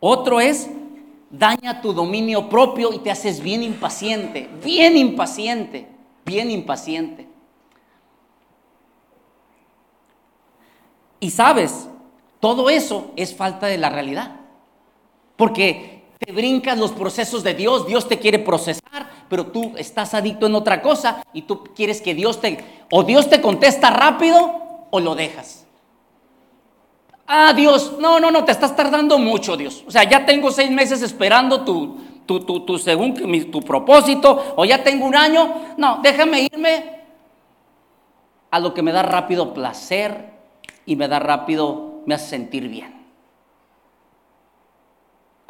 Otro 0.00 0.40
es, 0.40 0.68
daña 1.30 1.80
tu 1.80 1.92
dominio 1.92 2.48
propio 2.48 2.92
y 2.92 2.98
te 2.98 3.10
haces 3.10 3.40
bien 3.40 3.62
impaciente, 3.62 4.48
bien 4.62 4.96
impaciente, 4.96 5.86
bien 6.24 6.50
impaciente. 6.50 7.28
Y 11.20 11.30
sabes, 11.30 11.88
todo 12.40 12.68
eso 12.70 13.12
es 13.14 13.34
falta 13.34 13.66
de 13.66 13.78
la 13.78 13.90
realidad. 13.90 14.39
Porque 15.40 16.02
te 16.18 16.32
brincas 16.32 16.76
los 16.76 16.92
procesos 16.92 17.42
de 17.42 17.54
Dios, 17.54 17.86
Dios 17.86 18.06
te 18.06 18.18
quiere 18.18 18.38
procesar, 18.38 19.10
pero 19.26 19.46
tú 19.46 19.72
estás 19.78 20.12
adicto 20.12 20.44
en 20.44 20.54
otra 20.54 20.82
cosa 20.82 21.24
y 21.32 21.40
tú 21.40 21.64
quieres 21.74 22.02
que 22.02 22.12
Dios 22.12 22.42
te, 22.42 22.62
o 22.90 23.04
Dios 23.04 23.30
te 23.30 23.40
contesta 23.40 23.88
rápido 23.88 24.86
o 24.90 25.00
lo 25.00 25.14
dejas. 25.14 25.66
Ah, 27.26 27.54
Dios, 27.56 27.94
no, 27.98 28.20
no, 28.20 28.30
no, 28.30 28.44
te 28.44 28.52
estás 28.52 28.76
tardando 28.76 29.16
mucho, 29.16 29.56
Dios. 29.56 29.82
O 29.86 29.90
sea, 29.90 30.04
ya 30.04 30.26
tengo 30.26 30.50
seis 30.50 30.70
meses 30.70 31.00
esperando 31.00 31.64
tu, 31.64 31.96
tu, 32.26 32.40
tu, 32.40 32.60
tu 32.66 32.76
según 32.76 33.14
tu 33.50 33.62
propósito, 33.62 34.52
o 34.56 34.66
ya 34.66 34.84
tengo 34.84 35.06
un 35.06 35.16
año. 35.16 35.74
No, 35.78 36.00
déjame 36.02 36.42
irme 36.52 37.00
a 38.50 38.60
lo 38.60 38.74
que 38.74 38.82
me 38.82 38.92
da 38.92 39.02
rápido 39.02 39.54
placer 39.54 40.34
y 40.84 40.96
me 40.96 41.08
da 41.08 41.18
rápido, 41.18 42.02
me 42.04 42.14
hace 42.14 42.28
sentir 42.28 42.68
bien. 42.68 42.99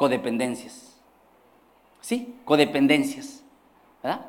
Codependencias. 0.01 0.97
¿Sí? 1.99 2.33
Codependencias. 2.43 3.43
¿Verdad? 4.01 4.25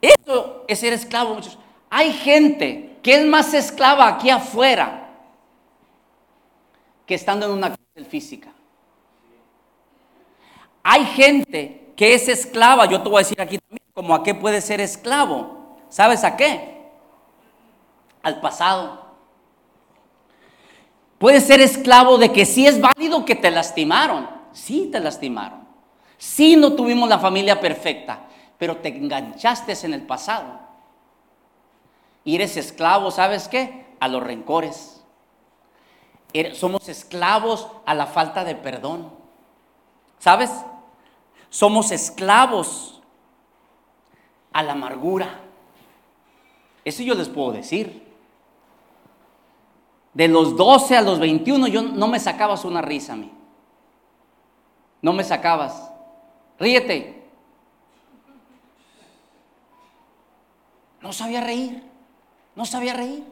Eso 0.00 0.64
es 0.68 0.78
ser 0.78 0.92
esclavo, 0.92 1.34
muchos. 1.34 1.58
Hay 1.90 2.12
gente 2.12 2.96
que 3.02 3.16
es 3.16 3.26
más 3.26 3.52
esclava 3.54 4.06
aquí 4.06 4.30
afuera 4.30 5.10
que 7.06 7.16
estando 7.16 7.46
en 7.46 7.52
una 7.54 7.70
cárcel 7.70 8.06
física. 8.06 8.52
Hay 10.84 11.04
gente 11.06 11.92
que 11.96 12.14
es 12.14 12.28
esclava, 12.28 12.86
yo 12.86 13.02
te 13.02 13.08
voy 13.08 13.16
a 13.16 13.24
decir 13.24 13.40
aquí 13.40 13.58
también, 13.58 13.84
como 13.92 14.14
a 14.14 14.22
qué 14.22 14.32
puede 14.32 14.60
ser 14.60 14.80
esclavo. 14.80 15.76
¿Sabes 15.88 16.22
a 16.22 16.36
qué? 16.36 16.88
Al 18.22 18.40
pasado. 18.40 19.06
Puede 21.18 21.40
ser 21.40 21.60
esclavo 21.60 22.16
de 22.16 22.30
que 22.30 22.46
sí 22.46 22.64
es 22.64 22.80
válido 22.80 23.24
que 23.24 23.34
te 23.34 23.50
lastimaron, 23.50 24.37
sí 24.58 24.88
te 24.90 25.00
lastimaron, 25.00 25.66
sí 26.16 26.56
no 26.56 26.72
tuvimos 26.72 27.08
la 27.08 27.18
familia 27.18 27.60
perfecta, 27.60 28.26
pero 28.58 28.78
te 28.78 28.88
enganchaste 28.88 29.74
en 29.84 29.94
el 29.94 30.02
pasado. 30.02 30.60
Y 32.24 32.34
eres 32.34 32.56
esclavo, 32.56 33.10
¿sabes 33.10 33.48
qué? 33.48 33.86
A 34.00 34.08
los 34.08 34.22
rencores. 34.22 35.02
Somos 36.52 36.88
esclavos 36.88 37.68
a 37.86 37.94
la 37.94 38.06
falta 38.06 38.44
de 38.44 38.54
perdón. 38.54 39.10
¿Sabes? 40.18 40.50
Somos 41.48 41.90
esclavos 41.90 43.00
a 44.52 44.62
la 44.62 44.72
amargura. 44.72 45.40
Eso 46.84 47.02
yo 47.02 47.14
les 47.14 47.28
puedo 47.28 47.52
decir. 47.52 48.06
De 50.12 50.28
los 50.28 50.56
12 50.56 50.96
a 50.96 51.02
los 51.02 51.18
21 51.20 51.68
yo 51.68 51.80
no 51.80 52.08
me 52.08 52.18
sacabas 52.18 52.64
una 52.64 52.82
risa 52.82 53.14
a 53.14 53.16
mí. 53.16 53.37
No 55.00 55.12
me 55.12 55.24
sacabas. 55.24 55.90
Ríete. 56.58 57.22
No 61.00 61.12
sabía 61.12 61.40
reír. 61.40 61.82
No 62.56 62.64
sabía 62.64 62.94
reír. 62.94 63.24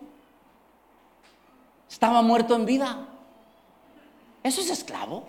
Estaba 1.90 2.22
muerto 2.22 2.54
en 2.54 2.66
vida. 2.66 2.98
Eso 4.42 4.60
es 4.60 4.70
esclavo. 4.70 5.26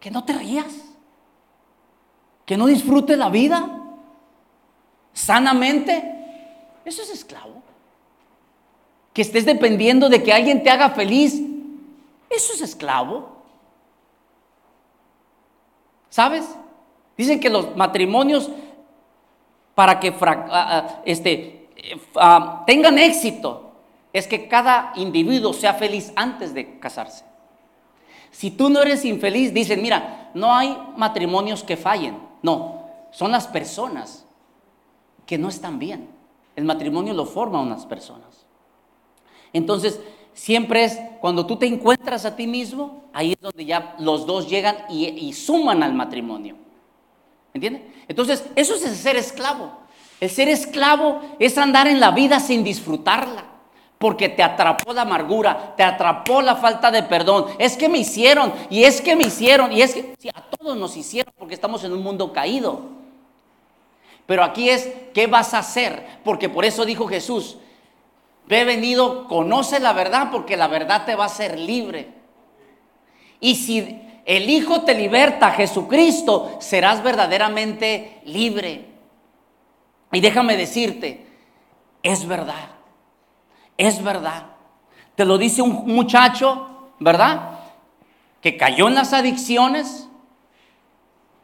Que 0.00 0.10
no 0.10 0.24
te 0.24 0.32
rías. 0.32 0.74
Que 2.44 2.56
no 2.56 2.66
disfrutes 2.66 3.16
la 3.16 3.28
vida 3.28 3.80
sanamente. 5.12 6.02
Eso 6.84 7.02
es 7.02 7.10
esclavo. 7.10 7.62
Que 9.12 9.22
estés 9.22 9.44
dependiendo 9.44 10.08
de 10.08 10.22
que 10.22 10.32
alguien 10.32 10.62
te 10.62 10.70
haga 10.70 10.90
feliz. 10.90 11.40
Eso 12.28 12.54
es 12.54 12.60
esclavo. 12.62 13.39
¿Sabes? 16.10 16.54
Dicen 17.16 17.40
que 17.40 17.48
los 17.48 17.74
matrimonios 17.74 18.50
para 19.74 19.98
que 19.98 20.14
este, 21.06 21.60
Ah, 22.16 22.64
tengan 22.66 22.98
éxito 22.98 23.72
es 24.12 24.26
que 24.26 24.48
cada 24.48 24.92
individuo 24.96 25.52
sea 25.52 25.74
feliz 25.74 26.12
antes 26.16 26.52
de 26.52 26.78
casarse. 26.78 27.24
Si 28.30 28.50
tú 28.50 28.68
no 28.68 28.82
eres 28.82 29.04
infeliz, 29.04 29.52
dicen, 29.52 29.82
mira, 29.82 30.30
no 30.34 30.54
hay 30.54 30.76
matrimonios 30.96 31.64
que 31.64 31.76
fallen. 31.76 32.18
No, 32.42 32.86
son 33.10 33.32
las 33.32 33.46
personas 33.46 34.26
que 35.26 35.38
no 35.38 35.48
están 35.48 35.78
bien. 35.78 36.08
El 36.56 36.64
matrimonio 36.64 37.12
lo 37.14 37.24
forman 37.24 37.62
unas 37.62 37.86
personas. 37.86 38.46
Entonces, 39.52 40.00
siempre 40.40 40.84
es 40.84 40.98
cuando 41.20 41.44
tú 41.44 41.56
te 41.56 41.66
encuentras 41.66 42.24
a 42.24 42.34
ti 42.34 42.46
mismo, 42.46 43.04
ahí 43.12 43.32
es 43.32 43.40
donde 43.42 43.66
ya 43.66 43.94
los 43.98 44.24
dos 44.24 44.48
llegan 44.48 44.74
y, 44.88 45.30
suman 45.34 45.82
al 45.82 45.92
matrimonio. 45.92 46.56
¿Entiendes? 47.52 47.82
Entonces, 48.08 48.46
eso 48.56 48.74
es 48.74 48.80
ser 48.96 49.16
esclavo. 49.16 49.70
El 50.18 50.30
ser 50.30 50.48
esclavo 50.48 51.20
es 51.38 51.58
andar 51.58 51.88
en 51.88 52.00
la 52.00 52.12
vida 52.12 52.40
sin 52.40 52.64
disfrutarla. 52.64 53.44
Porque 53.98 54.30
te 54.30 54.42
atrapó 54.42 54.94
la 54.94 55.02
amargura, 55.02 55.74
te 55.76 55.82
atrapó 55.82 56.40
la 56.40 56.56
falta 56.56 56.90
de 56.90 57.02
perdón. 57.02 57.44
Es 57.58 57.76
que 57.76 57.90
me 57.90 57.98
hicieron, 57.98 58.50
y 58.70 58.84
es 58.84 59.02
que 59.02 59.14
me 59.14 59.24
hicieron, 59.24 59.70
y 59.72 59.82
es 59.82 59.92
que 59.92 60.30
a 60.34 60.40
todos 60.40 60.74
nos 60.74 60.96
hicieron 60.96 61.34
porque 61.36 61.52
estamos 61.52 61.84
en 61.84 61.92
un 61.92 62.02
mundo 62.02 62.32
caído. 62.32 62.80
Pero 64.24 64.42
aquí 64.42 64.70
es, 64.70 64.88
¿qué 65.12 65.26
vas 65.26 65.52
a 65.52 65.58
hacer? 65.58 66.06
Porque 66.24 66.48
por 66.48 66.64
eso 66.64 66.86
dijo 66.86 67.06
Jesús, 67.06 67.58
ve 68.50 68.64
venido, 68.64 69.28
conoce 69.28 69.78
la 69.78 69.92
verdad 69.92 70.28
porque 70.32 70.56
la 70.56 70.66
verdad 70.66 71.06
te 71.06 71.14
va 71.14 71.22
a 71.22 71.26
hacer 71.28 71.56
libre. 71.56 72.08
Y 73.38 73.54
si 73.54 74.02
el 74.26 74.50
Hijo 74.50 74.82
te 74.82 74.94
liberta, 74.94 75.52
Jesucristo, 75.52 76.56
serás 76.58 77.00
verdaderamente 77.02 78.20
libre. 78.24 78.86
Y 80.10 80.20
déjame 80.20 80.56
decirte, 80.56 81.26
es 82.02 82.26
verdad, 82.26 82.70
es 83.78 84.02
verdad. 84.02 84.46
Te 85.14 85.24
lo 85.24 85.38
dice 85.38 85.62
un 85.62 85.86
muchacho, 85.86 86.92
¿verdad? 86.98 87.60
Que 88.40 88.56
cayó 88.56 88.88
en 88.88 88.96
las 88.96 89.12
adicciones, 89.12 90.08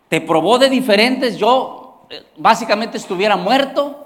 te 0.08 0.20
probó 0.20 0.58
de 0.58 0.70
diferentes, 0.70 1.38
yo 1.38 2.04
básicamente 2.36 2.98
estuviera 2.98 3.36
muerto. 3.36 4.05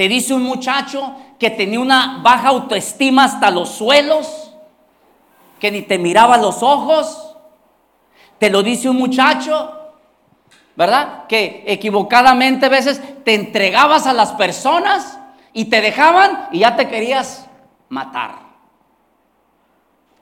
Te 0.00 0.08
dice 0.08 0.32
un 0.32 0.44
muchacho 0.44 1.14
que 1.38 1.50
tenía 1.50 1.78
una 1.78 2.20
baja 2.22 2.48
autoestima 2.48 3.24
hasta 3.24 3.50
los 3.50 3.68
suelos, 3.68 4.50
que 5.58 5.70
ni 5.70 5.82
te 5.82 5.98
miraba 5.98 6.38
los 6.38 6.62
ojos. 6.62 7.36
Te 8.38 8.48
lo 8.48 8.62
dice 8.62 8.88
un 8.88 8.96
muchacho, 8.96 9.92
¿verdad? 10.74 11.26
Que 11.26 11.64
equivocadamente 11.66 12.64
a 12.64 12.70
veces 12.70 13.02
te 13.24 13.34
entregabas 13.34 14.06
a 14.06 14.14
las 14.14 14.32
personas 14.32 15.18
y 15.52 15.66
te 15.66 15.82
dejaban 15.82 16.48
y 16.50 16.60
ya 16.60 16.76
te 16.76 16.88
querías 16.88 17.46
matar. 17.90 18.36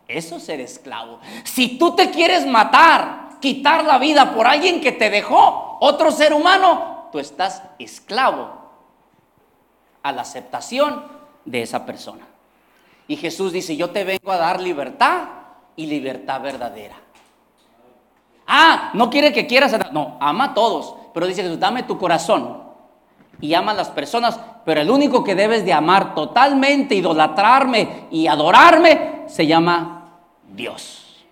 Eso 0.09 0.39
es 0.39 0.43
ser 0.43 0.61
esclavo. 0.61 1.21
Si 1.45 1.79
tú 1.79 1.95
te 1.95 2.11
quieres 2.11 2.45
matar, 2.49 3.29
quitar 3.41 3.85
la 3.85 3.99
vida 3.99 4.35
por 4.35 4.49
alguien 4.49 4.81
que 4.81 4.91
te 4.91 5.09
dejó, 5.09 5.79
otro 5.79 6.11
ser 6.11 6.33
humano, 6.33 7.11
tú 7.13 7.21
estás 7.21 7.63
esclavo 7.79 8.58
a 10.03 10.13
la 10.13 10.23
aceptación 10.23 11.05
de 11.45 11.63
esa 11.63 11.87
persona. 11.87 12.27
Y 13.07 13.17
Jesús 13.17 13.53
dice, 13.53 13.77
yo 13.77 13.91
te 13.91 14.05
vengo 14.05 14.31
a 14.31 14.37
dar 14.37 14.61
libertad 14.61 15.29
y 15.77 15.87
libertad 15.87 16.41
verdadera. 16.43 16.97
Ah, 18.47 18.91
no 18.95 19.11
quiere 19.11 19.33
que 19.33 19.47
quieras, 19.47 19.77
no, 19.93 20.17
ama 20.21 20.45
a 20.45 20.55
todos, 20.55 20.95
pero 21.13 21.27
dice 21.27 21.43
Jesús, 21.43 21.61
dame 21.61 21.83
tu 21.83 21.99
corazón 21.99 22.63
y 23.41 23.55
ama 23.55 23.73
a 23.73 23.75
las 23.75 23.91
personas, 23.91 24.41
pero 24.65 24.81
el 24.81 24.91
único 24.91 25.23
que 25.23 25.35
debes 25.35 25.65
de 25.65 25.73
amar 25.73 26.15
totalmente, 26.15 26.95
idolatrarme 26.95 28.07
y 28.11 28.27
adorarme, 28.27 29.25
se 29.27 29.47
llama 29.47 30.11
Dios. 30.55 31.27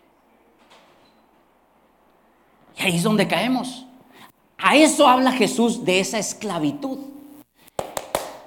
Y 2.77 2.83
ahí 2.83 2.97
es 2.97 3.03
donde 3.03 3.27
caemos. 3.27 3.87
A 4.59 4.77
eso 4.77 5.09
habla 5.09 5.33
Jesús 5.33 5.85
de 5.85 6.01
esa 6.01 6.19
esclavitud. 6.19 6.99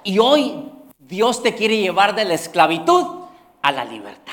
Y 0.02 0.18
hoy 0.18 0.70
Dios 0.98 1.42
te 1.42 1.54
quiere 1.54 1.78
llevar 1.78 2.14
de 2.14 2.24
la 2.24 2.34
esclavitud 2.34 3.24
a 3.62 3.72
la 3.72 3.84
libertad. 3.84 4.32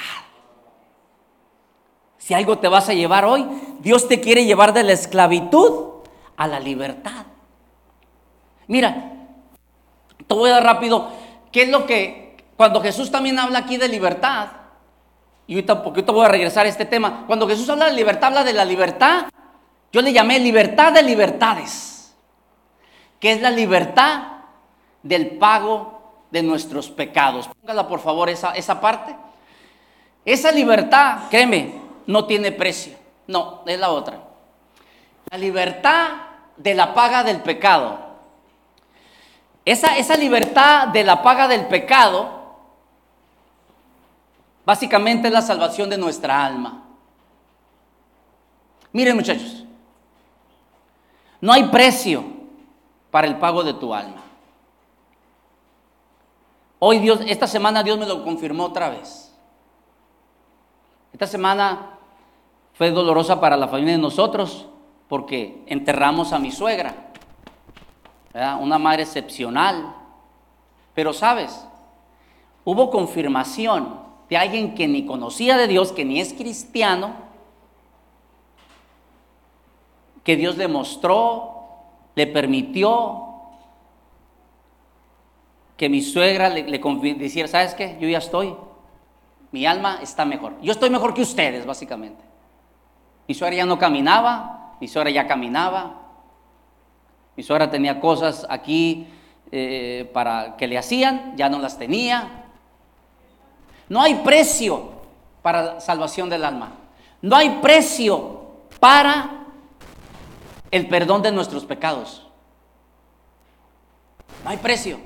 Si 2.18 2.34
algo 2.34 2.58
te 2.58 2.68
vas 2.68 2.90
a 2.90 2.94
llevar 2.94 3.26
hoy, 3.26 3.46
Dios 3.80 4.08
te 4.08 4.20
quiere 4.20 4.46
llevar 4.46 4.74
de 4.74 4.84
la 4.84 4.94
esclavitud 4.94 6.04
a 6.36 6.48
la 6.48 6.60
libertad. 6.60 7.26
Mira, 8.68 9.14
te 10.28 10.36
voy 10.36 10.50
a 10.50 10.54
dar 10.54 10.64
rápido, 10.64 11.10
¿qué 11.52 11.64
es 11.64 11.70
lo 11.70 11.86
que, 11.86 12.46
cuando 12.58 12.82
Jesús 12.82 13.10
también 13.10 13.40
habla 13.40 13.60
aquí 13.60 13.78
de 13.78 13.88
libertad, 13.88 14.50
y 15.48 15.56
ahorita 15.56 16.12
voy 16.12 16.26
a 16.26 16.28
regresar 16.28 16.66
a 16.66 16.70
este 16.70 16.86
tema, 16.86 17.24
cuando 17.26 17.48
Jesús 17.48 17.70
habla 17.70 17.86
de 17.86 17.94
libertad, 17.94 18.28
habla 18.28 18.44
de 18.44 18.52
la 18.52 18.66
libertad. 18.66 19.28
Yo 19.94 20.02
le 20.02 20.12
llamé 20.12 20.40
libertad 20.40 20.92
de 20.92 21.02
libertades, 21.02 22.14
que 23.22 23.32
es 23.32 23.42
la 23.42 23.52
libertad 23.52 24.37
del 25.04 25.38
pago 25.38 26.02
de 26.32 26.44
nuestros 26.44 26.90
pecados. 26.90 27.48
Póngala 27.62 27.88
por 27.88 28.00
favor 28.00 28.30
esa, 28.30 28.52
esa 28.52 28.80
parte. 28.82 29.16
Esa 30.26 30.52
libertad, 30.52 31.30
créeme, 31.30 31.82
no 32.06 32.26
tiene 32.26 32.52
precio. 32.52 32.98
No, 33.28 33.64
es 33.66 33.80
la 33.80 33.92
otra. 33.92 34.20
La 35.30 35.38
libertad 35.38 36.10
de 36.58 36.74
la 36.74 36.94
paga 36.94 37.24
del 37.24 37.42
pecado. 37.42 38.00
Esa, 39.64 39.98
esa 39.98 40.16
libertad 40.16 40.90
de 40.90 41.04
la 41.04 41.22
paga 41.22 41.48
del 41.48 41.68
pecado, 41.68 42.58
básicamente 44.66 45.28
es 45.28 45.34
la 45.34 45.42
salvación 45.42 45.90
de 45.90 45.98
nuestra 45.98 46.46
alma. 46.46 46.84
Miren 48.94 49.16
muchachos, 49.16 49.66
no 51.40 51.54
hay 51.54 51.66
precio 51.66 52.24
para 53.12 53.28
el 53.28 53.36
pago 53.38 53.64
de 53.64 53.74
tu 53.74 53.94
alma. 53.94 54.27
Hoy 56.80 57.00
Dios, 57.00 57.22
esta 57.26 57.48
semana 57.48 57.82
Dios 57.82 57.98
me 57.98 58.06
lo 58.06 58.24
confirmó 58.24 58.66
otra 58.66 58.90
vez. 58.90 59.34
Esta 61.12 61.26
semana 61.26 61.98
fue 62.74 62.92
dolorosa 62.92 63.42
para 63.42 63.58
la 63.58 63.68
familia 63.68 63.94
de 63.94 64.02
nosotros 64.02 64.68
porque 65.08 65.64
enterramos 65.66 66.34
a 66.34 66.40
mi 66.40 66.52
suegra, 66.52 67.12
una 68.60 68.78
madre 68.78 69.04
excepcional. 69.04 69.96
Pero 70.94 71.14
sabes, 71.14 71.66
hubo 72.64 72.92
confirmación 72.92 74.00
de 74.30 74.38
alguien 74.38 74.76
que 74.76 74.88
ni 74.88 75.06
conocía 75.06 75.58
de 75.58 75.68
Dios, 75.68 75.92
que 75.92 76.06
ni 76.06 76.20
es 76.20 76.34
cristiano, 76.34 77.14
que 80.24 80.36
Dios 80.36 80.58
le 80.58 80.68
mostró, 80.68 81.66
le 82.14 82.28
permitió 82.28 83.27
que 85.78 85.90
mi 85.90 86.02
suegra 86.02 86.50
le, 86.50 86.64
le 86.64 87.48
¿sabes 87.48 87.76
qué? 87.76 87.98
Yo 88.02 88.10
ya 88.10 88.18
estoy, 88.18 88.56
mi 89.52 89.66
alma 89.66 90.00
está 90.02 90.26
mejor. 90.26 90.54
Yo 90.62 90.72
estoy 90.72 90.90
mejor 90.90 91.14
que 91.14 91.22
ustedes, 91.22 91.66
básicamente. 91.66 92.24
Mi 93.28 93.36
suegra 93.36 93.58
ya 93.58 93.66
no 93.66 93.78
caminaba, 93.78 94.76
mi 94.82 94.88
suegra 94.88 95.12
ya 95.12 95.28
caminaba. 95.28 96.02
Mi 97.36 97.44
suegra 97.44 97.70
tenía 97.70 98.00
cosas 98.00 98.48
aquí 98.50 99.08
eh, 99.52 100.10
para 100.14 100.58
que 100.58 100.68
le 100.68 100.78
hacían, 100.78 101.34
ya 101.38 101.48
no 101.48 101.60
las 101.60 101.78
tenía. 101.78 102.46
No 103.88 104.02
hay 104.02 104.16
precio 104.16 104.92
para 105.44 105.62
la 105.62 105.80
salvación 105.80 106.30
del 106.30 106.44
alma. 106.44 106.74
No 107.22 107.36
hay 107.36 107.60
precio 107.62 108.48
para 108.80 109.46
el 110.72 110.88
perdón 110.88 111.22
de 111.22 111.32
nuestros 111.32 111.66
pecados. 111.66 112.26
No 114.44 114.50
hay 114.50 114.58
precio. 114.58 115.00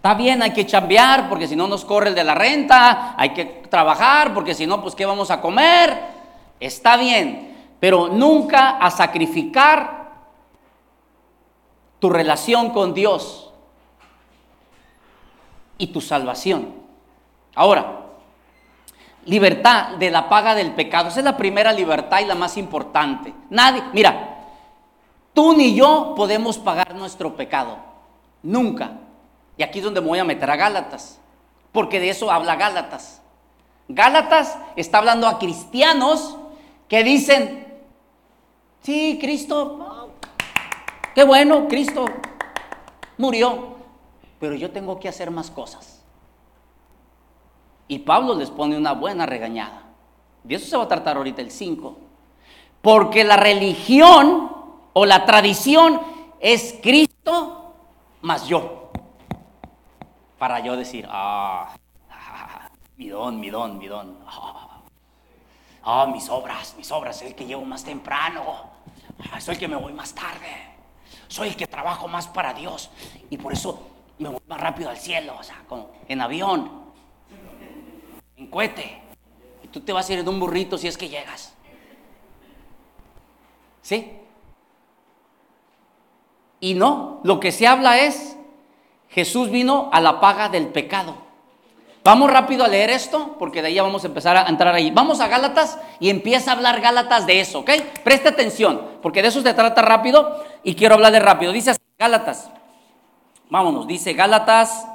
Está 0.00 0.14
bien, 0.14 0.42
hay 0.42 0.52
que 0.52 0.66
chambear 0.66 1.28
porque 1.28 1.46
si 1.46 1.54
no 1.54 1.68
nos 1.68 1.84
corre 1.84 2.08
el 2.08 2.14
de 2.14 2.24
la 2.24 2.34
renta, 2.34 3.14
hay 3.18 3.30
que 3.30 3.44
trabajar 3.44 4.32
porque 4.32 4.54
si 4.54 4.66
no, 4.66 4.80
pues 4.80 4.94
¿qué 4.94 5.04
vamos 5.04 5.30
a 5.30 5.42
comer? 5.42 6.00
Está 6.58 6.96
bien, 6.96 7.74
pero 7.78 8.08
nunca 8.08 8.78
a 8.78 8.90
sacrificar 8.90 10.10
tu 11.98 12.08
relación 12.08 12.70
con 12.70 12.94
Dios 12.94 13.52
y 15.76 15.88
tu 15.88 16.00
salvación. 16.00 16.74
Ahora, 17.54 18.06
libertad 19.26 19.96
de 19.98 20.10
la 20.10 20.30
paga 20.30 20.54
del 20.54 20.72
pecado. 20.72 21.08
Esa 21.08 21.20
es 21.20 21.24
la 21.24 21.36
primera 21.36 21.72
libertad 21.72 22.20
y 22.20 22.24
la 22.24 22.34
más 22.34 22.56
importante. 22.56 23.34
Nadie, 23.50 23.82
mira, 23.92 24.30
Tú 25.32 25.54
ni 25.54 25.74
yo 25.74 26.14
podemos 26.16 26.58
pagar 26.58 26.94
nuestro 26.94 27.36
pecado. 27.36 27.78
Nunca. 28.42 28.92
Y 29.60 29.62
aquí 29.62 29.80
es 29.80 29.84
donde 29.84 30.00
me 30.00 30.06
voy 30.06 30.18
a 30.18 30.24
meter 30.24 30.50
a 30.50 30.56
Gálatas. 30.56 31.20
Porque 31.70 32.00
de 32.00 32.08
eso 32.08 32.30
habla 32.30 32.56
Gálatas. 32.56 33.20
Gálatas 33.88 34.56
está 34.74 34.96
hablando 34.96 35.28
a 35.28 35.38
cristianos 35.38 36.38
que 36.88 37.04
dicen, 37.04 37.78
sí, 38.80 39.18
Cristo, 39.20 40.14
qué 41.14 41.24
bueno, 41.24 41.68
Cristo 41.68 42.06
murió, 43.18 43.74
pero 44.38 44.54
yo 44.54 44.70
tengo 44.70 44.98
que 44.98 45.10
hacer 45.10 45.30
más 45.30 45.50
cosas. 45.50 46.02
Y 47.86 47.98
Pablo 47.98 48.36
les 48.36 48.48
pone 48.48 48.78
una 48.78 48.92
buena 48.92 49.26
regañada. 49.26 49.82
De 50.42 50.54
eso 50.54 50.64
se 50.70 50.76
va 50.78 50.84
a 50.84 50.88
tratar 50.88 51.18
ahorita 51.18 51.42
el 51.42 51.50
5. 51.50 51.98
Porque 52.80 53.24
la 53.24 53.36
religión 53.36 54.56
o 54.94 55.04
la 55.04 55.26
tradición 55.26 56.00
es 56.40 56.76
Cristo 56.80 57.74
más 58.22 58.46
yo. 58.46 58.80
Para 60.40 60.60
yo 60.60 60.74
decir, 60.74 61.06
ah, 61.10 61.76
mi 62.96 63.10
don, 63.10 63.38
mi 63.38 63.50
don, 63.50 63.76
mi 63.76 63.88
don. 63.88 64.16
Ah, 65.84 66.06
mis 66.10 66.30
obras, 66.30 66.74
mis 66.78 66.90
obras, 66.90 67.18
soy 67.18 67.28
el 67.28 67.34
que 67.34 67.44
llego 67.44 67.62
más 67.66 67.84
temprano, 67.84 68.70
ah, 69.30 69.38
soy 69.38 69.56
el 69.56 69.60
que 69.60 69.68
me 69.68 69.76
voy 69.76 69.92
más 69.92 70.14
tarde, 70.14 70.48
soy 71.28 71.48
el 71.48 71.56
que 71.56 71.66
trabajo 71.66 72.08
más 72.08 72.26
para 72.26 72.54
Dios 72.54 72.90
y 73.28 73.36
por 73.36 73.52
eso 73.52 73.86
me 74.18 74.30
voy 74.30 74.40
más 74.48 74.58
rápido 74.58 74.88
al 74.88 74.96
cielo, 74.96 75.36
o 75.38 75.42
sea, 75.42 75.62
en 76.08 76.20
avión, 76.22 76.84
en 78.38 78.46
cohete. 78.46 79.02
Y 79.62 79.68
tú 79.68 79.82
te 79.82 79.92
vas 79.92 80.08
a 80.08 80.12
ir 80.14 80.20
en 80.20 80.28
un 80.28 80.40
burrito 80.40 80.78
si 80.78 80.88
es 80.88 80.96
que 80.96 81.10
llegas. 81.10 81.52
¿Sí? 83.82 84.16
Y 86.60 86.72
no, 86.72 87.20
lo 87.24 87.38
que 87.40 87.52
se 87.52 87.66
habla 87.66 87.98
es, 87.98 88.38
Jesús 89.10 89.50
vino 89.50 89.90
a 89.92 90.00
la 90.00 90.20
paga 90.20 90.48
del 90.48 90.68
pecado. 90.68 91.14
Vamos 92.02 92.30
rápido 92.30 92.64
a 92.64 92.68
leer 92.68 92.90
esto, 92.90 93.36
porque 93.38 93.60
de 93.60 93.68
ahí 93.68 93.74
ya 93.74 93.82
vamos 93.82 94.04
a 94.04 94.06
empezar 94.06 94.36
a 94.36 94.48
entrar 94.48 94.74
ahí. 94.74 94.90
Vamos 94.90 95.20
a 95.20 95.28
Gálatas 95.28 95.78
y 95.98 96.08
empieza 96.08 96.50
a 96.50 96.54
hablar 96.54 96.80
Gálatas 96.80 97.26
de 97.26 97.40
eso, 97.40 97.60
¿ok? 97.60 97.70
Preste 98.02 98.28
atención, 98.28 98.80
porque 99.02 99.20
de 99.20 99.28
eso 99.28 99.42
se 99.42 99.52
trata 99.52 99.82
rápido 99.82 100.42
y 100.62 100.74
quiero 100.74 100.94
hablar 100.94 101.12
de 101.12 101.20
rápido. 101.20 101.52
Dice 101.52 101.70
así, 101.70 101.80
Gálatas. 101.98 102.48
Vámonos, 103.50 103.86
dice 103.86 104.14
Gálatas. 104.14 104.86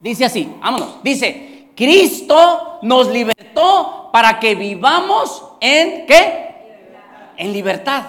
Dice 0.00 0.24
así, 0.24 0.52
vámonos. 0.60 1.02
Dice, 1.02 1.68
Cristo 1.76 2.78
nos 2.82 3.08
libertó 3.08 4.10
para 4.12 4.40
que 4.40 4.54
vivamos 4.54 5.44
en 5.60 6.06
qué? 6.06 7.34
En 7.36 7.52
libertad. 7.52 8.02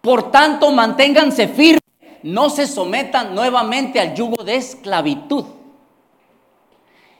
Por 0.00 0.30
tanto, 0.30 0.70
manténganse 0.70 1.48
firmes, 1.48 1.82
no 2.22 2.50
se 2.50 2.66
sometan 2.66 3.34
nuevamente 3.34 4.00
al 4.00 4.14
yugo 4.14 4.42
de 4.44 4.56
esclavitud. 4.56 5.44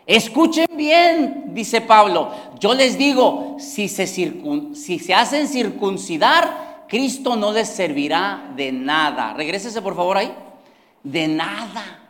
Escuchen 0.07 0.67
bien, 0.77 1.55
dice 1.55 1.81
Pablo, 1.81 2.33
yo 2.59 2.75
les 2.75 2.99
digo, 2.99 3.57
si 3.59 3.89
se, 3.89 5.15
hacen 5.15 5.49
circuncidar, 5.49 6.85
Cristo 6.89 7.37
no 7.37 7.53
les 7.53 7.69
servirá 7.69 8.53
de 8.57 8.73
nada. 8.73 9.33
Regrésese 9.35 9.81
por 9.81 9.95
favor 9.95 10.17
ahí. 10.17 10.33
De 11.03 11.27
nada. 11.27 12.01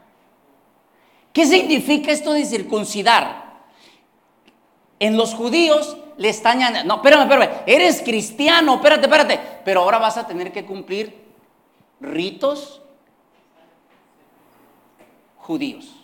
¿Qué 1.32 1.46
significa 1.46 2.12
esto 2.12 2.32
de 2.32 2.44
circuncidar? 2.44 3.62
En 4.98 5.16
los 5.16 5.34
judíos 5.34 5.96
le 6.16 6.28
están 6.28 6.60
No, 6.86 6.96
espérame, 6.96 7.22
espérame. 7.22 7.50
Eres 7.66 8.02
cristiano, 8.02 8.74
espérate, 8.74 9.02
espérate. 9.02 9.40
Pero 9.64 9.82
ahora 9.82 9.98
vas 9.98 10.16
a 10.16 10.26
tener 10.26 10.52
que 10.52 10.64
cumplir 10.64 11.22
ritos 12.00 12.81
judíos 15.42 16.02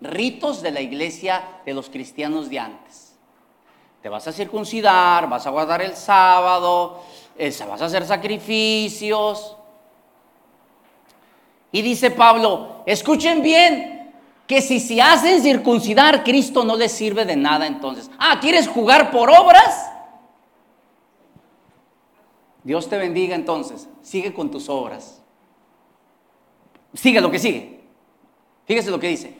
ritos 0.00 0.62
de 0.62 0.70
la 0.70 0.80
iglesia 0.80 1.60
de 1.64 1.74
los 1.74 1.88
cristianos 1.88 2.50
de 2.50 2.58
antes. 2.58 3.14
Te 4.02 4.08
vas 4.08 4.26
a 4.28 4.32
circuncidar, 4.32 5.28
vas 5.28 5.46
a 5.46 5.50
guardar 5.50 5.82
el 5.82 5.96
sábado, 5.96 7.02
eh, 7.36 7.54
vas 7.68 7.82
a 7.82 7.86
hacer 7.86 8.06
sacrificios. 8.06 9.56
Y 11.72 11.82
dice 11.82 12.10
Pablo, 12.10 12.82
escuchen 12.86 13.42
bien, 13.42 14.14
que 14.46 14.62
si 14.62 14.78
se 14.78 15.02
hacen 15.02 15.42
circuncidar, 15.42 16.22
Cristo 16.22 16.64
no 16.64 16.76
les 16.76 16.92
sirve 16.92 17.24
de 17.24 17.34
nada 17.34 17.66
entonces. 17.66 18.10
Ah, 18.18 18.38
¿quieres 18.40 18.68
jugar 18.68 19.10
por 19.10 19.28
obras? 19.30 19.90
Dios 22.62 22.88
te 22.88 22.96
bendiga 22.96 23.34
entonces, 23.34 23.88
sigue 24.02 24.32
con 24.32 24.50
tus 24.50 24.68
obras. 24.68 25.20
Sigue 26.94 27.20
lo 27.20 27.30
que 27.30 27.38
sigue. 27.38 27.75
Fíjese 28.66 28.90
lo 28.90 29.00
que 29.00 29.08
dice. 29.08 29.36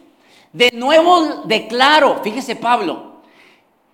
De 0.53 0.71
nuevo 0.73 1.43
declaro, 1.45 2.21
fíjese 2.23 2.57
Pablo, 2.57 3.17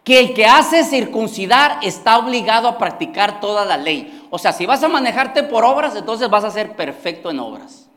que 0.04 0.18
el 0.18 0.34
que 0.34 0.46
hace 0.46 0.84
circuncidar 0.84 1.78
está 1.82 2.18
obligado 2.18 2.68
a 2.68 2.78
practicar 2.78 3.40
toda 3.40 3.64
la 3.64 3.76
ley. 3.76 4.26
O 4.30 4.38
sea, 4.38 4.52
si 4.52 4.66
vas 4.66 4.82
a 4.82 4.88
manejarte 4.88 5.42
por 5.42 5.64
obras, 5.64 5.96
entonces 5.96 6.28
vas 6.28 6.44
a 6.44 6.50
ser 6.50 6.76
perfecto 6.76 7.30
en 7.30 7.40
obras. 7.40 7.88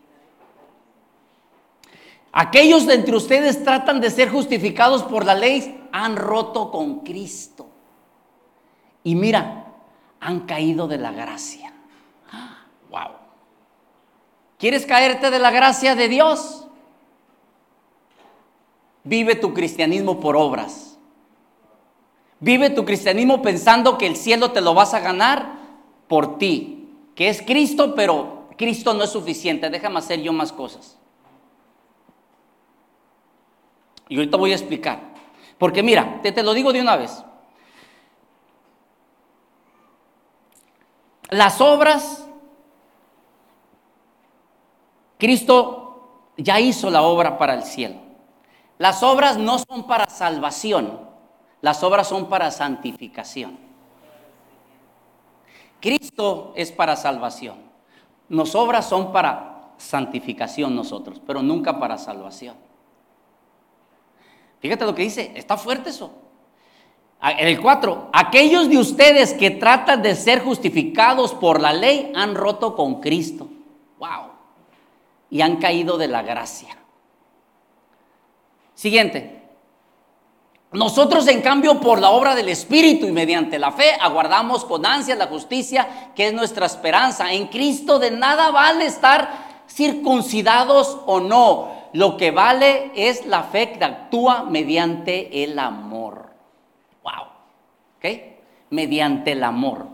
Aquellos 2.32 2.86
de 2.86 2.96
entre 2.96 3.16
ustedes 3.16 3.64
tratan 3.64 4.02
de 4.02 4.12
ser 4.12 4.30
justificados 4.30 5.04
por 5.04 5.26
la 5.26 5.36
ley, 5.36 5.88
han 5.92 6.16
roto 6.18 6.70
con 6.70 7.00
Cristo. 7.00 7.68
Y 9.04 9.16
mira, 9.16 9.68
han 10.20 10.42
caído 10.42 10.88
de 10.88 10.98
la 10.98 11.12
gracia. 11.12 11.74
Wow. 12.90 13.12
¿Quieres 14.58 14.86
caerte 14.86 15.30
de 15.30 15.40
la 15.40 15.52
gracia 15.52 15.96
de 15.96 16.08
Dios? 16.08 16.65
Vive 19.06 19.36
tu 19.36 19.54
cristianismo 19.54 20.20
por 20.20 20.36
obras. 20.36 20.98
Vive 22.40 22.72
tu 22.72 22.84
cristianismo 22.84 23.42
pensando 23.42 23.98
que 23.98 24.08
el 24.08 24.16
cielo 24.16 24.52
te 24.52 24.62
lo 24.62 24.74
vas 24.74 24.94
a 24.94 25.00
ganar 25.00 25.54
por 26.08 26.38
ti, 26.38 26.90
que 27.16 27.30
es 27.30 27.42
Cristo, 27.42 27.96
pero 27.96 28.50
Cristo 28.58 28.94
no 28.94 29.04
es 29.04 29.12
suficiente, 29.12 29.70
déjame 29.70 30.00
hacer 30.00 30.22
yo 30.22 30.34
más 30.34 30.52
cosas. 30.52 30.98
Y 34.10 34.18
ahorita 34.18 34.38
voy 34.38 34.52
a 34.52 34.56
explicar. 34.56 35.00
Porque 35.58 35.82
mira, 35.82 36.20
te, 36.22 36.32
te 36.32 36.44
lo 36.44 36.54
digo 36.54 36.74
de 36.74 36.82
una 36.82 36.98
vez. 36.98 37.24
Las 41.30 41.62
obras, 41.62 42.28
Cristo 45.18 46.32
ya 46.38 46.60
hizo 46.60 46.90
la 46.90 47.02
obra 47.04 47.38
para 47.38 47.54
el 47.54 47.64
cielo. 47.64 48.05
Las 48.78 49.04
obras 49.04 49.38
no 49.38 49.60
son 49.60 49.88
para 49.88 50.10
salvación, 50.10 51.00
las 51.62 51.84
obras 51.84 52.08
son 52.08 52.28
para 52.28 52.52
santificación. 52.52 53.58
Cristo 55.80 56.54
es 56.56 56.72
para 56.72 56.96
salvación. 56.96 57.58
Las 58.30 58.56
obras 58.56 58.90
son 58.90 59.12
para 59.12 59.74
santificación 59.78 60.76
nosotros, 60.76 61.22
pero 61.26 61.42
nunca 61.42 61.80
para 61.80 61.98
salvación. 61.98 62.56
Fíjate 64.60 64.86
lo 64.86 64.96
que 64.96 65.04
dice, 65.04 65.32
está 65.36 65.58
fuerte 65.58 65.92
eso. 65.92 66.12
En 67.22 67.48
el 67.48 67.62
4, 67.62 68.10
aquellos 68.14 68.70
de 68.70 68.78
ustedes 68.78 69.34
que 69.34 69.52
tratan 69.52 70.02
de 70.02 70.16
ser 70.16 70.44
justificados 70.44 71.34
por 71.34 71.62
la 71.62 71.74
ley 71.74 72.12
han 72.16 72.36
roto 72.36 72.76
con 72.76 73.00
Cristo. 73.00 73.48
Wow. 74.00 74.32
Y 75.30 75.42
han 75.42 75.58
caído 75.58 75.98
de 75.98 76.08
la 76.08 76.22
gracia. 76.22 76.78
Siguiente. 78.76 79.42
Nosotros, 80.76 81.26
en 81.30 81.42
cambio, 81.42 81.80
por 81.80 82.02
la 82.02 82.10
obra 82.10 82.36
del 82.36 82.50
Espíritu 82.50 83.08
y 83.08 83.12
mediante 83.14 83.58
la 83.58 83.72
fe, 83.72 83.92
aguardamos 84.00 84.66
con 84.66 84.86
ansia 84.86 85.16
la 85.16 85.28
justicia, 85.28 86.12
que 86.14 86.28
es 86.28 86.34
nuestra 86.34 86.66
esperanza. 86.66 87.32
En 87.32 87.48
Cristo 87.48 87.98
de 87.98 88.12
nada 88.12 88.52
vale 88.52 88.86
estar 88.86 89.64
circuncidados 89.70 90.98
o 91.06 91.22
no. 91.22 91.74
Lo 91.94 92.18
que 92.18 92.32
vale 92.32 92.92
es 92.94 93.26
la 93.26 93.44
fe 93.44 93.72
que 93.72 93.86
actúa 93.86 94.44
mediante 94.44 95.46
el 95.46 95.58
amor. 95.58 96.32
Wow. 97.04 97.28
¿Ok? 97.98 98.06
Mediante 98.72 99.32
el 99.32 99.46
amor. 99.46 99.88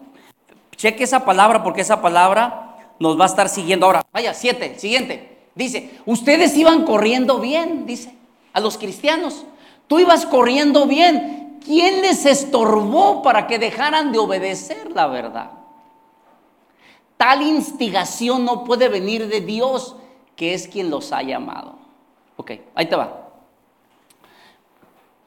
Cheque 0.76 1.04
esa 1.04 1.24
palabra 1.24 1.62
porque 1.62 1.82
esa 1.82 2.02
palabra 2.02 2.96
nos 2.98 3.20
va 3.20 3.26
a 3.26 3.28
estar 3.28 3.50
siguiendo. 3.50 3.86
Ahora, 3.86 4.04
vaya, 4.12 4.34
siete, 4.34 4.80
siguiente. 4.80 5.50
Dice, 5.54 5.92
ustedes 6.08 6.58
iban 6.58 6.86
corriendo 6.86 7.40
bien, 7.40 7.86
dice 7.86 8.16
a 8.54 8.60
los 8.60 8.78
cristianos. 8.78 9.44
Tú 9.88 10.00
ibas 10.00 10.26
corriendo 10.26 10.86
bien. 10.86 11.60
¿Quién 11.64 12.02
les 12.02 12.26
estorbó 12.26 13.22
para 13.22 13.48
que 13.48 13.60
dejaran 13.60 14.12
de 14.12 14.20
obedecer 14.20 14.92
la 14.92 15.08
verdad? 15.08 15.52
Tal 17.18 17.44
instigación 17.44 18.46
no 18.46 18.64
puede 18.64 18.90
venir 18.90 19.28
de 19.28 19.42
Dios, 19.42 19.96
que 20.36 20.54
es 20.56 20.68
quien 20.68 20.90
los 20.90 21.12
ha 21.12 21.22
llamado. 21.22 21.76
Ok, 22.36 22.52
ahí 22.74 22.88
te 22.88 22.96
va. 22.96 23.30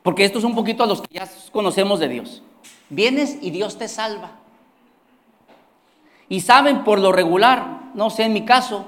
Porque 0.02 0.24
esto 0.24 0.38
es 0.38 0.44
un 0.44 0.54
poquito 0.54 0.82
a 0.82 0.86
los 0.86 1.00
que 1.00 1.14
ya 1.14 1.28
conocemos 1.52 2.00
de 2.00 2.08
Dios. 2.08 2.42
Vienes 2.90 3.38
y 3.40 3.50
Dios 3.50 3.78
te 3.78 3.88
salva. 3.88 4.32
Y 6.28 6.40
saben 6.40 6.84
por 6.84 6.98
lo 6.98 7.12
regular, 7.12 7.90
no 7.94 8.10
sé 8.10 8.24
en 8.24 8.32
mi 8.32 8.44
caso, 8.44 8.86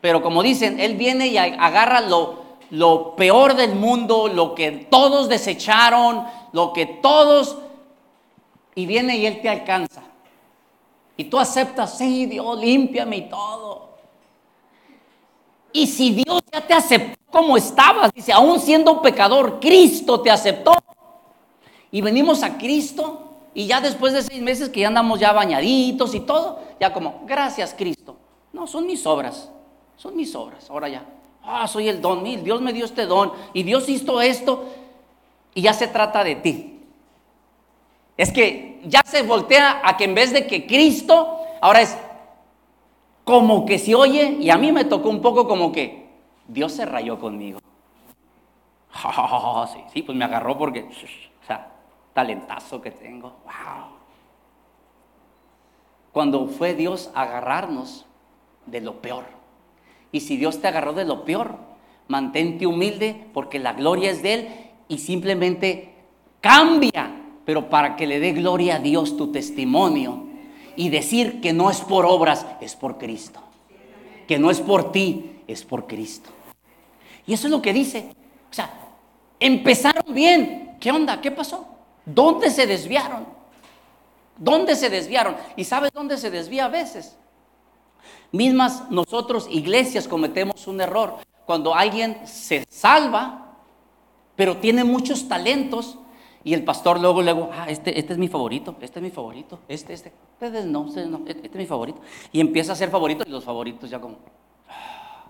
pero 0.00 0.22
como 0.22 0.42
dicen, 0.42 0.80
Él 0.80 0.96
viene 0.96 1.28
y 1.28 1.38
agarra 1.38 2.00
lo, 2.00 2.37
lo 2.70 3.16
peor 3.16 3.54
del 3.54 3.74
mundo, 3.74 4.28
lo 4.28 4.54
que 4.54 4.70
todos 4.72 5.28
desecharon, 5.28 6.26
lo 6.52 6.72
que 6.72 6.86
todos, 6.86 7.58
y 8.74 8.86
viene 8.86 9.16
y 9.16 9.26
Él 9.26 9.40
te 9.40 9.48
alcanza. 9.48 10.02
Y 11.16 11.24
tú 11.24 11.38
aceptas, 11.38 11.98
sí, 11.98 12.26
Dios, 12.26 12.58
límpiame 12.58 13.16
y 13.16 13.28
todo. 13.28 13.88
Y 15.72 15.86
si 15.86 16.12
Dios 16.12 16.42
ya 16.52 16.66
te 16.66 16.74
aceptó 16.74 17.18
como 17.30 17.56
estabas, 17.56 18.12
dice, 18.14 18.32
aún 18.32 18.58
siendo 18.60 19.02
pecador, 19.02 19.58
Cristo 19.60 20.20
te 20.20 20.30
aceptó. 20.30 20.72
Y 21.90 22.00
venimos 22.00 22.42
a 22.42 22.56
Cristo 22.56 23.28
y 23.54 23.66
ya 23.66 23.80
después 23.80 24.12
de 24.12 24.22
seis 24.22 24.40
meses 24.40 24.68
que 24.68 24.80
ya 24.80 24.88
andamos 24.88 25.18
ya 25.18 25.32
bañaditos 25.32 26.14
y 26.14 26.20
todo, 26.20 26.60
ya 26.78 26.92
como, 26.92 27.22
gracias 27.26 27.74
Cristo. 27.76 28.16
No, 28.52 28.66
son 28.66 28.86
mis 28.86 29.04
obras, 29.06 29.50
son 29.96 30.16
mis 30.16 30.34
obras, 30.34 30.70
ahora 30.70 30.88
ya. 30.88 31.04
Ah, 31.50 31.66
soy 31.66 31.88
el 31.88 32.02
don, 32.02 32.22
Dios 32.24 32.60
me 32.60 32.74
dio 32.74 32.84
este 32.84 33.06
don 33.06 33.32
y 33.54 33.62
Dios 33.62 33.88
hizo 33.88 34.20
esto. 34.20 34.68
y 35.54 35.62
ya 35.62 35.72
se 35.72 35.88
trata 35.88 36.22
de 36.22 36.36
ti. 36.36 36.80
Es 38.16 38.30
que 38.30 38.80
ya 38.84 39.00
se 39.04 39.22
voltea 39.22 39.80
a 39.82 39.96
que 39.96 40.04
en 40.04 40.14
vez 40.14 40.32
de 40.32 40.46
que 40.46 40.66
Cristo, 40.66 41.40
ahora 41.60 41.80
es 41.80 41.96
como 43.24 43.64
que 43.64 43.78
se 43.78 43.94
oye, 43.94 44.36
y 44.40 44.50
a 44.50 44.58
mí 44.58 44.72
me 44.72 44.84
tocó 44.84 45.08
un 45.08 45.22
poco 45.22 45.48
como 45.48 45.72
que 45.72 46.08
Dios 46.46 46.72
se 46.72 46.84
rayó 46.84 47.18
conmigo. 47.18 47.60
sí, 49.72 49.80
sí, 49.92 50.02
pues 50.02 50.16
me 50.16 50.24
agarró 50.24 50.58
porque, 50.58 50.86
talentazo 52.12 52.80
que 52.80 52.90
tengo. 52.90 53.32
Cuando 56.12 56.46
fue 56.46 56.74
Dios 56.74 57.10
a 57.14 57.22
agarrarnos 57.22 58.04
de 58.66 58.80
lo 58.80 59.00
peor. 59.00 59.37
Y 60.12 60.20
si 60.20 60.36
Dios 60.36 60.60
te 60.60 60.68
agarró 60.68 60.92
de 60.92 61.04
lo 61.04 61.24
peor, 61.24 61.56
mantente 62.08 62.66
humilde 62.66 63.26
porque 63.34 63.58
la 63.58 63.74
gloria 63.74 64.10
es 64.10 64.22
de 64.22 64.34
Él 64.34 64.48
y 64.88 64.98
simplemente 64.98 65.94
cambia, 66.40 67.14
pero 67.44 67.68
para 67.68 67.96
que 67.96 68.06
le 68.06 68.20
dé 68.20 68.32
gloria 68.32 68.76
a 68.76 68.78
Dios 68.78 69.16
tu 69.16 69.30
testimonio 69.30 70.26
y 70.76 70.88
decir 70.88 71.40
que 71.40 71.52
no 71.52 71.70
es 71.70 71.80
por 71.80 72.06
obras, 72.06 72.46
es 72.60 72.76
por 72.76 72.98
Cristo. 72.98 73.40
Que 74.26 74.38
no 74.38 74.50
es 74.50 74.60
por 74.60 74.92
ti, 74.92 75.40
es 75.46 75.64
por 75.64 75.86
Cristo. 75.86 76.30
Y 77.26 77.32
eso 77.32 77.46
es 77.46 77.50
lo 77.50 77.60
que 77.60 77.72
dice. 77.72 78.10
O 78.50 78.54
sea, 78.54 78.70
empezaron 79.40 80.14
bien. 80.14 80.76
¿Qué 80.80 80.90
onda? 80.90 81.20
¿Qué 81.20 81.30
pasó? 81.30 81.66
¿Dónde 82.04 82.50
se 82.50 82.66
desviaron? 82.66 83.26
¿Dónde 84.36 84.76
se 84.76 84.88
desviaron? 84.88 85.36
¿Y 85.56 85.64
sabes 85.64 85.90
dónde 85.92 86.16
se 86.16 86.30
desvía 86.30 86.66
a 86.66 86.68
veces? 86.68 87.16
Mismas 88.32 88.90
nosotros, 88.90 89.46
iglesias, 89.50 90.06
cometemos 90.06 90.66
un 90.66 90.80
error. 90.80 91.16
Cuando 91.46 91.74
alguien 91.74 92.26
se 92.26 92.66
salva, 92.68 93.56
pero 94.36 94.58
tiene 94.58 94.84
muchos 94.84 95.28
talentos, 95.28 95.98
y 96.44 96.54
el 96.54 96.64
pastor 96.64 97.00
luego, 97.00 97.22
luego, 97.22 97.50
ah, 97.52 97.66
este, 97.68 97.98
este 97.98 98.12
es 98.12 98.18
mi 98.18 98.28
favorito, 98.28 98.76
este 98.80 98.98
es 99.00 99.02
mi 99.02 99.10
favorito, 99.10 99.58
este, 99.68 99.92
este, 99.92 100.12
ustedes 100.32 100.64
no, 100.66 100.80
ustedes 100.80 101.08
no, 101.08 101.18
este, 101.18 101.46
este 101.46 101.48
es 101.48 101.56
mi 101.56 101.66
favorito. 101.66 102.00
Y 102.32 102.40
empieza 102.40 102.72
a 102.72 102.76
ser 102.76 102.90
favorito 102.90 103.24
y 103.26 103.30
los 103.30 103.44
favoritos 103.44 103.90
ya 103.90 104.00
como... 104.00 104.16
Ah. 104.68 105.24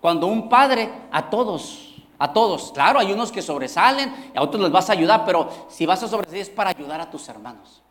Cuando 0.00 0.26
un 0.26 0.48
padre, 0.48 0.90
a 1.10 1.30
todos, 1.30 1.94
a 2.18 2.32
todos, 2.32 2.72
claro, 2.72 2.98
hay 2.98 3.12
unos 3.12 3.30
que 3.30 3.42
sobresalen, 3.42 4.32
a 4.34 4.42
otros 4.42 4.62
les 4.62 4.72
vas 4.72 4.90
a 4.90 4.94
ayudar, 4.94 5.24
pero 5.24 5.48
si 5.68 5.86
vas 5.86 6.02
a 6.02 6.08
sobresalir 6.08 6.42
es 6.42 6.50
para 6.50 6.70
ayudar 6.70 7.00
a 7.00 7.10
tus 7.10 7.28
hermanos. 7.28 7.82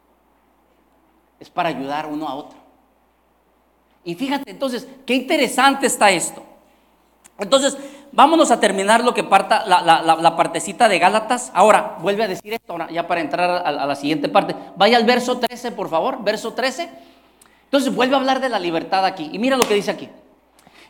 Es 1.40 1.50
para 1.50 1.70
ayudar 1.70 2.08
uno 2.08 2.28
a 2.28 2.36
otro. 2.36 2.65
Y 4.06 4.16
fíjate, 4.16 4.52
entonces, 4.52 4.88
qué 5.06 5.16
interesante 5.16 5.88
está 5.88 6.12
esto. 6.12 6.44
Entonces, 7.40 7.76
vámonos 8.12 8.52
a 8.52 8.60
terminar 8.60 9.04
lo 9.04 9.14
que 9.14 9.24
parta 9.24 9.66
la, 9.66 10.36
partecita 10.38 10.88
de 10.88 11.00
Gálatas. 11.00 11.52
Ahora, 11.54 11.98
vuelve 12.00 12.24
a 12.24 12.28
decir 12.28 12.54
esto, 12.54 12.78
ya 12.92 13.08
para 13.08 13.20
entrar 13.20 13.50
a, 13.50 13.58
a, 13.58 13.86
la 13.86 13.96
siguiente 13.96 14.30
parte. 14.30 14.56
Vaya 14.78 14.98
al 14.98 15.06
verso 15.06 15.40
13, 15.40 15.72
por 15.72 15.90
favor, 15.90 16.24
verso 16.24 16.54
13. 16.54 16.90
Entonces, 17.64 17.94
vuelve 17.94 18.16
a 18.16 18.20
hablar 18.20 18.40
de 18.40 18.48
la 18.48 18.60
libertad 18.60 19.04
aquí. 19.04 19.30
Y 19.34 19.40
mira 19.40 19.58
lo 19.58 19.68
que 19.68 19.74
dice 19.74 19.92
aquí. 19.92 20.08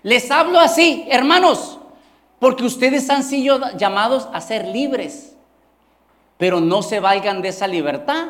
Les 0.04 0.30
hablo 0.30 0.60
así, 0.60 1.08
hermanos, 1.10 1.80
porque 2.38 2.64
ustedes 2.64 3.10
han 3.10 3.24
sido 3.24 3.60
llamados 3.78 4.28
a 4.34 4.42
ser 4.42 4.68
libres, 4.68 5.36
pero 6.38 6.60
no 6.60 6.84
se 6.84 7.00
valgan 7.00 7.42
de 7.42 7.50
esa 7.50 7.66
libertad 7.66 8.28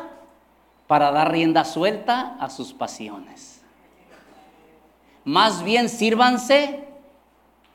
para 0.86 1.10
dar 1.10 1.32
rienda 1.32 1.64
suelta 1.64 2.36
a 2.40 2.48
sus 2.48 2.72
pasiones. 2.72 3.55
Más 5.26 5.64
bien 5.64 5.88
sírvanse 5.88 6.84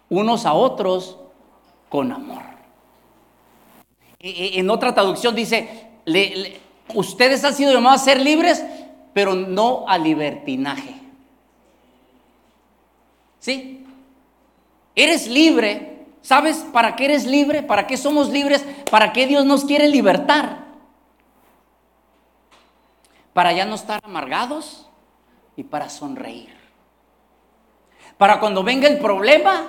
unos 0.10 0.46
a 0.46 0.54
otros 0.54 1.18
con 1.90 2.14
amor. 2.14 2.44
E, 4.20 4.30
e, 4.30 4.60
en 4.60 4.70
otra 4.70 4.96
traducción 4.96 5.36
dice, 5.36 5.90
ustedes 6.96 7.44
han 7.44 7.54
sido 7.54 7.74
llamados 7.74 8.02
a 8.02 8.06
ser 8.06 8.22
libres, 8.22 8.64
pero 9.14 9.36
no 9.36 9.84
a 9.86 9.98
libertinaje. 9.98 10.96
¿Sí? 13.42 13.86
Eres 14.96 15.28
libre. 15.28 16.06
¿Sabes 16.22 16.60
para 16.72 16.96
qué 16.96 17.04
eres 17.04 17.26
libre? 17.26 17.64
¿Para 17.64 17.86
qué 17.86 17.98
somos 17.98 18.30
libres? 18.30 18.64
¿Para 18.90 19.12
qué 19.12 19.28
Dios 19.28 19.44
nos 19.44 19.66
quiere 19.66 19.90
libertar? 19.90 20.68
Para 23.34 23.52
ya 23.52 23.66
no 23.66 23.76
estar 23.76 24.00
amargados 24.06 24.88
y 25.58 25.64
para 25.64 25.90
sonreír. 25.90 26.61
Para 28.22 28.40
cuando 28.40 28.62
venga 28.62 28.88
el 28.88 29.00
problema, 29.00 29.64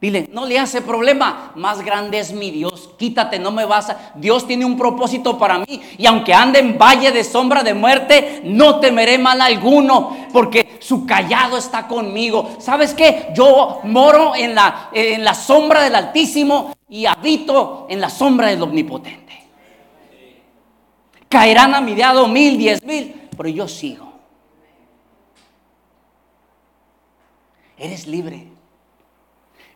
Dile, 0.00 0.28
no 0.32 0.46
le 0.46 0.60
hace 0.60 0.80
problema, 0.80 1.50
más 1.56 1.84
grande 1.84 2.20
es 2.20 2.32
mi 2.32 2.52
Dios, 2.52 2.90
quítate, 2.96 3.40
no 3.40 3.50
me 3.50 3.64
vas 3.64 3.90
a... 3.90 4.12
Dios 4.14 4.46
tiene 4.46 4.64
un 4.64 4.76
propósito 4.76 5.36
para 5.36 5.58
mí 5.58 5.82
y 5.98 6.06
aunque 6.06 6.32
ande 6.32 6.60
en 6.60 6.78
valle 6.78 7.10
de 7.10 7.24
sombra 7.24 7.64
de 7.64 7.74
muerte, 7.74 8.42
no 8.44 8.78
temeré 8.78 9.18
mal 9.18 9.40
alguno, 9.40 10.16
porque 10.32 10.78
su 10.78 11.04
callado 11.04 11.56
está 11.56 11.88
conmigo. 11.88 12.58
¿Sabes 12.60 12.94
qué? 12.94 13.30
Yo 13.34 13.80
moro 13.82 14.36
en 14.36 14.54
la, 14.54 14.90
en 14.92 15.24
la 15.24 15.34
sombra 15.34 15.82
del 15.82 15.96
Altísimo 15.96 16.76
y 16.88 17.06
habito 17.06 17.88
en 17.90 18.00
la 18.00 18.08
sombra 18.08 18.50
del 18.50 18.62
Omnipotente. 18.62 19.32
Caerán 21.28 21.74
a 21.74 21.80
mi 21.80 21.96
lado 21.96 22.28
mil, 22.28 22.56
diez 22.56 22.84
mil, 22.84 23.28
pero 23.36 23.48
yo 23.48 23.66
sigo. 23.66 24.13
Libre 28.06 28.54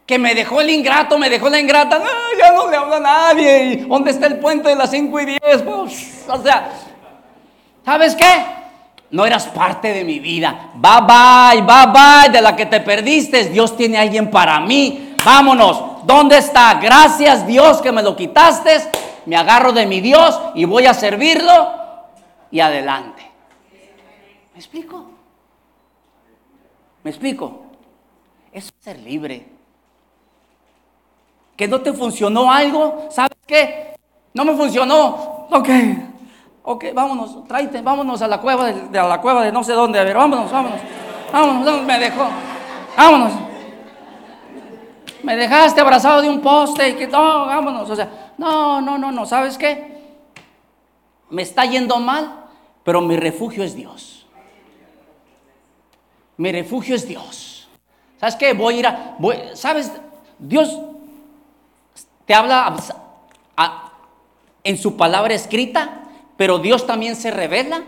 que 0.08 0.18
me 0.18 0.34
dejó 0.34 0.62
el 0.62 0.70
ingrato, 0.70 1.18
me 1.18 1.28
dejó 1.28 1.50
la 1.50 1.60
ingrata, 1.60 2.02
ya 2.38 2.50
no 2.50 2.70
le 2.70 2.78
habla 2.78 2.96
a 2.96 3.00
nadie. 3.00 3.84
¿Dónde 3.86 4.10
está 4.10 4.26
el 4.26 4.38
puente 4.38 4.70
de 4.70 4.74
las 4.74 4.90
5 4.90 5.20
y 5.20 5.26
10? 5.26 5.38
Pues, 5.42 6.24
o 6.26 6.42
sea, 6.42 6.72
¿sabes 7.84 8.16
qué? 8.16 8.46
No 9.10 9.26
eras 9.26 9.48
parte 9.48 9.92
de 9.92 10.04
mi 10.04 10.18
vida. 10.18 10.70
Bye 10.76 11.02
bye, 11.02 11.60
bye 11.60 11.92
bye, 11.92 12.32
de 12.32 12.40
la 12.40 12.56
que 12.56 12.64
te 12.64 12.80
perdiste. 12.80 13.50
Dios 13.50 13.76
tiene 13.76 13.98
a 13.98 14.00
alguien 14.00 14.30
para 14.30 14.58
mí. 14.60 15.14
Vámonos. 15.22 16.06
¿Dónde 16.06 16.38
está? 16.38 16.72
Gracias 16.80 17.46
Dios 17.46 17.82
que 17.82 17.92
me 17.92 18.02
lo 18.02 18.16
quitaste. 18.16 18.78
Me 19.26 19.36
agarro 19.36 19.72
de 19.72 19.84
mi 19.84 20.00
Dios 20.00 20.40
y 20.54 20.64
voy 20.64 20.86
a 20.86 20.94
servirlo 20.94 21.74
y 22.50 22.60
adelante. 22.60 23.30
¿Me 24.54 24.58
explico? 24.58 25.04
¿Me 27.04 27.10
explico? 27.10 27.67
Es 28.52 28.72
ser 28.80 28.98
libre 28.98 29.58
que 31.58 31.66
no 31.66 31.80
te 31.80 31.92
funcionó 31.92 32.52
algo, 32.52 33.08
¿sabes 33.10 33.36
qué? 33.44 33.96
No 34.32 34.44
me 34.44 34.54
funcionó. 34.54 35.48
Ok, 35.50 35.68
ok, 36.62 36.84
vámonos, 36.94 37.48
tráete, 37.48 37.82
vámonos 37.82 38.22
a 38.22 38.28
la 38.28 38.40
cueva 38.40 38.66
de, 38.66 38.88
la 38.92 39.20
cueva 39.20 39.42
de 39.42 39.50
no 39.50 39.64
sé 39.64 39.72
dónde. 39.72 39.98
A 39.98 40.04
ver, 40.04 40.16
vámonos, 40.16 40.52
vámonos, 40.52 40.78
vámonos, 41.32 41.82
me 41.82 41.98
dejó. 41.98 42.28
Vámonos. 42.96 43.32
Me 45.24 45.34
dejaste 45.34 45.80
abrazado 45.80 46.22
de 46.22 46.28
un 46.28 46.40
poste 46.40 46.90
y 46.90 46.94
que 46.94 47.08
no, 47.08 47.46
vámonos. 47.46 47.90
O 47.90 47.96
sea, 47.96 48.32
no, 48.38 48.80
no, 48.80 48.96
no, 48.96 49.10
no, 49.10 49.26
¿sabes 49.26 49.58
qué? 49.58 49.98
Me 51.28 51.42
está 51.42 51.64
yendo 51.64 51.98
mal, 51.98 52.44
pero 52.84 53.00
mi 53.00 53.16
refugio 53.16 53.64
es 53.64 53.74
Dios. 53.74 54.28
Mi 56.36 56.52
refugio 56.52 56.94
es 56.94 57.08
Dios. 57.08 57.57
¿Sabes 58.18 58.36
qué? 58.36 58.52
Voy 58.52 58.74
a 58.74 58.78
ir 58.78 58.86
a. 58.86 59.16
¿Sabes? 59.54 59.92
Dios 60.38 60.78
te 62.26 62.34
habla 62.34 62.76
en 64.64 64.76
su 64.76 64.96
palabra 64.96 65.34
escrita, 65.34 66.02
pero 66.36 66.58
Dios 66.58 66.86
también 66.86 67.16
se 67.16 67.30
revela 67.30 67.84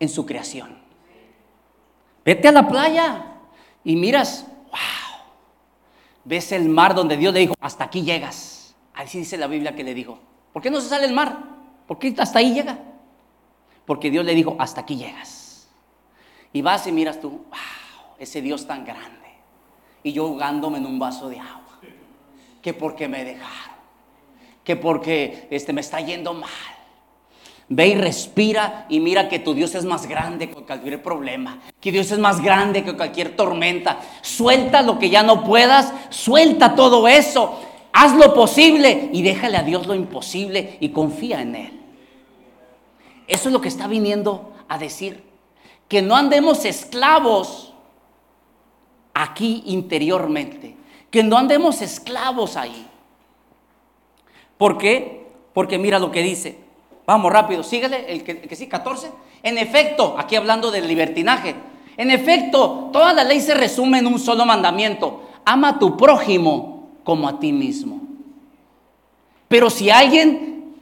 en 0.00 0.08
su 0.08 0.26
creación. 0.26 0.78
Vete 2.24 2.48
a 2.48 2.52
la 2.52 2.68
playa 2.68 3.24
y 3.84 3.96
miras, 3.96 4.46
wow, 4.70 5.22
ves 6.24 6.52
el 6.52 6.68
mar 6.68 6.94
donde 6.94 7.16
Dios 7.16 7.32
le 7.32 7.40
dijo, 7.40 7.54
hasta 7.60 7.84
aquí 7.84 8.02
llegas. 8.02 8.74
Así 8.92 9.20
dice 9.20 9.38
la 9.38 9.46
Biblia 9.46 9.74
que 9.74 9.84
le 9.84 9.94
dijo. 9.94 10.18
¿Por 10.52 10.60
qué 10.60 10.70
no 10.70 10.80
se 10.80 10.88
sale 10.88 11.06
el 11.06 11.14
mar? 11.14 11.38
¿Por 11.86 11.98
qué 11.98 12.14
hasta 12.18 12.40
ahí 12.40 12.52
llega? 12.52 12.78
Porque 13.86 14.10
Dios 14.10 14.24
le 14.26 14.34
dijo, 14.34 14.56
hasta 14.58 14.82
aquí 14.82 14.96
llegas. 14.96 15.68
Y 16.52 16.60
vas 16.60 16.86
y 16.86 16.92
miras 16.92 17.20
tú, 17.20 17.30
wow, 17.30 17.58
ese 18.18 18.42
Dios 18.42 18.66
tan 18.66 18.84
grande. 18.84 19.28
Y 20.02 20.12
yo 20.12 20.28
jugándome 20.28 20.78
en 20.78 20.86
un 20.86 20.98
vaso 20.98 21.28
de 21.28 21.38
agua 21.38 21.78
que 22.62 22.74
porque 22.74 23.08
me 23.08 23.24
dejaron, 23.24 23.76
que 24.64 24.76
porque 24.76 25.48
este, 25.50 25.72
me 25.72 25.80
está 25.80 26.00
yendo 26.00 26.34
mal. 26.34 26.50
Ve 27.70 27.88
y 27.88 27.94
respira 27.96 28.86
y 28.88 28.98
mira 28.98 29.28
que 29.28 29.38
tu 29.38 29.52
Dios 29.52 29.74
es 29.74 29.84
más 29.84 30.06
grande 30.06 30.48
que 30.48 30.62
cualquier 30.62 31.02
problema, 31.02 31.60
que 31.80 31.92
Dios 31.92 32.10
es 32.10 32.18
más 32.18 32.40
grande 32.40 32.82
que 32.82 32.96
cualquier 32.96 33.36
tormenta. 33.36 34.00
Suelta 34.22 34.80
lo 34.82 34.98
que 34.98 35.10
ya 35.10 35.22
no 35.22 35.44
puedas, 35.44 35.92
suelta 36.08 36.74
todo 36.74 37.06
eso, 37.06 37.60
haz 37.92 38.14
lo 38.14 38.32
posible 38.34 39.10
y 39.12 39.22
déjale 39.22 39.58
a 39.58 39.62
Dios 39.62 39.86
lo 39.86 39.94
imposible 39.94 40.78
y 40.80 40.88
confía 40.90 41.42
en 41.42 41.54
Él. 41.54 41.80
Eso 43.26 43.50
es 43.50 43.52
lo 43.52 43.60
que 43.60 43.68
está 43.68 43.86
viniendo 43.86 44.54
a 44.66 44.78
decir, 44.78 45.22
que 45.88 46.00
no 46.00 46.16
andemos 46.16 46.64
esclavos 46.64 47.67
aquí 49.18 49.64
interiormente, 49.66 50.76
que 51.10 51.24
no 51.24 51.36
andemos 51.36 51.82
esclavos 51.82 52.56
ahí. 52.56 52.86
¿Por 54.56 54.78
qué? 54.78 55.26
Porque 55.52 55.76
mira 55.76 55.98
lo 55.98 56.12
que 56.12 56.22
dice. 56.22 56.58
Vamos 57.04 57.32
rápido, 57.32 57.64
síguele, 57.64 58.12
el 58.12 58.22
que, 58.22 58.54
sí, 58.54 58.68
14. 58.68 59.10
En 59.42 59.58
efecto, 59.58 60.14
aquí 60.18 60.36
hablando 60.36 60.70
del 60.70 60.86
libertinaje, 60.86 61.56
en 61.96 62.12
efecto, 62.12 62.90
toda 62.92 63.12
la 63.12 63.24
ley 63.24 63.40
se 63.40 63.54
resume 63.54 63.98
en 63.98 64.06
un 64.06 64.20
solo 64.20 64.46
mandamiento. 64.46 65.22
Ama 65.44 65.70
a 65.70 65.78
tu 65.80 65.96
prójimo 65.96 66.90
como 67.02 67.26
a 67.26 67.40
ti 67.40 67.52
mismo. 67.52 68.00
Pero 69.48 69.68
si 69.68 69.90
alguien, 69.90 70.76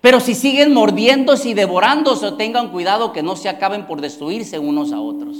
pero 0.00 0.18
si 0.18 0.34
siguen 0.34 0.74
mordiéndose 0.74 1.50
y 1.50 1.54
devorándose, 1.54 2.32
tengan 2.32 2.72
cuidado 2.72 3.12
que 3.12 3.22
no 3.22 3.36
se 3.36 3.48
acaben 3.48 3.86
por 3.86 4.00
destruirse 4.00 4.58
unos 4.58 4.92
a 4.92 5.00
otros. 5.00 5.36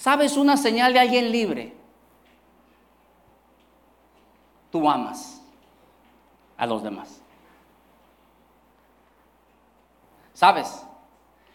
¿Sabes 0.00 0.38
una 0.38 0.56
señal 0.56 0.94
de 0.94 0.98
alguien 0.98 1.30
libre? 1.30 1.74
Tú 4.72 4.88
amas 4.88 5.42
a 6.56 6.64
los 6.64 6.82
demás. 6.82 7.20
¿Sabes? 10.32 10.86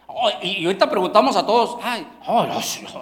Oh, 0.06 0.30
y, 0.40 0.64
ahorita 0.64 0.88
preguntamos 0.88 1.34
a 1.34 1.44
todos, 1.44 1.76
ay, 1.82 2.06
oh, 2.28 2.46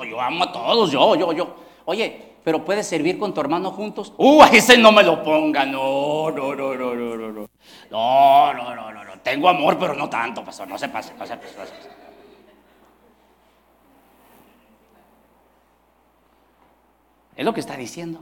yo, 0.09 0.19
amo 0.19 0.45
a 0.45 0.51
todos, 0.51 0.91
yo, 0.91 1.15
yo, 1.15 1.33
yo. 1.35 1.55
Oye, 1.85 2.37
pero 2.43 2.65
puedes 2.65 2.87
servir 2.87 3.19
con 3.19 3.35
tu 3.35 3.43
hermano 3.43 3.71
juntos. 3.71 4.15
Uh, 4.17 4.45
ese 4.45 4.79
no 4.79 4.93
me 4.93 5.03
lo 5.03 5.23
ponga, 5.23 5.67
no, 5.67 6.31
no, 6.31 6.55
no, 6.55 6.75
no, 6.75 6.95
no, 6.95 7.17
no, 7.17 7.33
no. 7.33 7.51
No, 7.91 8.55
no, 8.55 8.75
no, 8.75 9.05
no. 9.05 9.21
Tengo 9.23 9.51
amor, 9.51 9.77
pero 9.79 9.93
no 9.93 10.09
tanto, 10.09 10.43
pastor, 10.43 10.67
no 10.69 10.79
se 10.79 10.89
pase, 10.89 11.13
no 11.19 11.27
se 11.27 11.37
pase. 11.37 11.59
No 11.59 11.67
se 11.67 11.73
pase. 11.73 12.04
Es 17.37 17.45
lo 17.45 17.53
que 17.55 17.61
está 17.61 17.77
diciendo. 17.77 18.21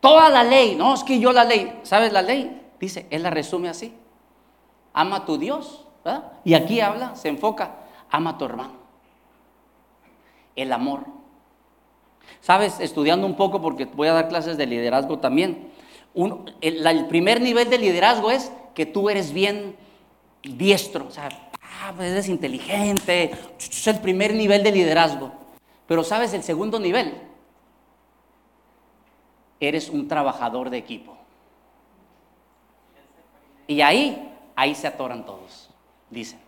Toda 0.00 0.30
la 0.30 0.44
ley, 0.44 0.76
no, 0.76 0.94
es 0.94 1.04
que 1.04 1.20
yo 1.20 1.32
la 1.32 1.44
ley, 1.44 1.78
¿sabes 1.82 2.12
la 2.12 2.22
ley? 2.22 2.68
Dice, 2.80 3.06
él 3.10 3.22
la 3.22 3.30
resume 3.30 3.68
así. 3.68 3.94
Ama 4.92 5.16
a 5.16 5.24
tu 5.26 5.36
Dios 5.36 5.86
y 6.44 6.54
aquí 6.54 6.80
habla, 6.80 7.14
se 7.16 7.28
enfoca, 7.28 7.76
ama 8.10 8.30
a 8.30 8.38
tu 8.38 8.44
hermano. 8.44 8.72
El 10.56 10.72
amor. 10.72 11.04
Sabes, 12.40 12.80
estudiando 12.80 13.26
un 13.26 13.36
poco, 13.36 13.60
porque 13.60 13.84
voy 13.84 14.08
a 14.08 14.14
dar 14.14 14.28
clases 14.28 14.56
de 14.56 14.66
liderazgo 14.66 15.18
también, 15.18 15.70
el, 16.60 17.06
primer 17.06 17.40
nivel 17.40 17.68
de 17.70 17.78
liderazgo 17.78 18.30
es 18.30 18.50
que 18.74 18.86
tú 18.86 19.10
eres 19.10 19.32
bien 19.32 19.76
diestro, 20.42 21.06
o 21.06 21.10
sea, 21.10 21.28
ah, 21.62 21.92
pues 21.94 22.10
eres 22.10 22.28
inteligente, 22.28 23.32
es 23.58 23.86
el 23.86 24.00
primer 24.00 24.34
nivel 24.34 24.62
de 24.62 24.72
liderazgo. 24.72 25.32
Pero 25.90 26.04
sabes, 26.04 26.32
el 26.34 26.44
segundo 26.44 26.78
nivel, 26.78 27.20
eres 29.58 29.88
un 29.88 30.06
trabajador 30.06 30.70
de 30.70 30.78
equipo. 30.78 31.16
Y 33.66 33.80
ahí, 33.80 34.32
ahí 34.54 34.72
se 34.76 34.86
atoran 34.86 35.26
todos 35.26 35.68
dicen. 36.08 36.38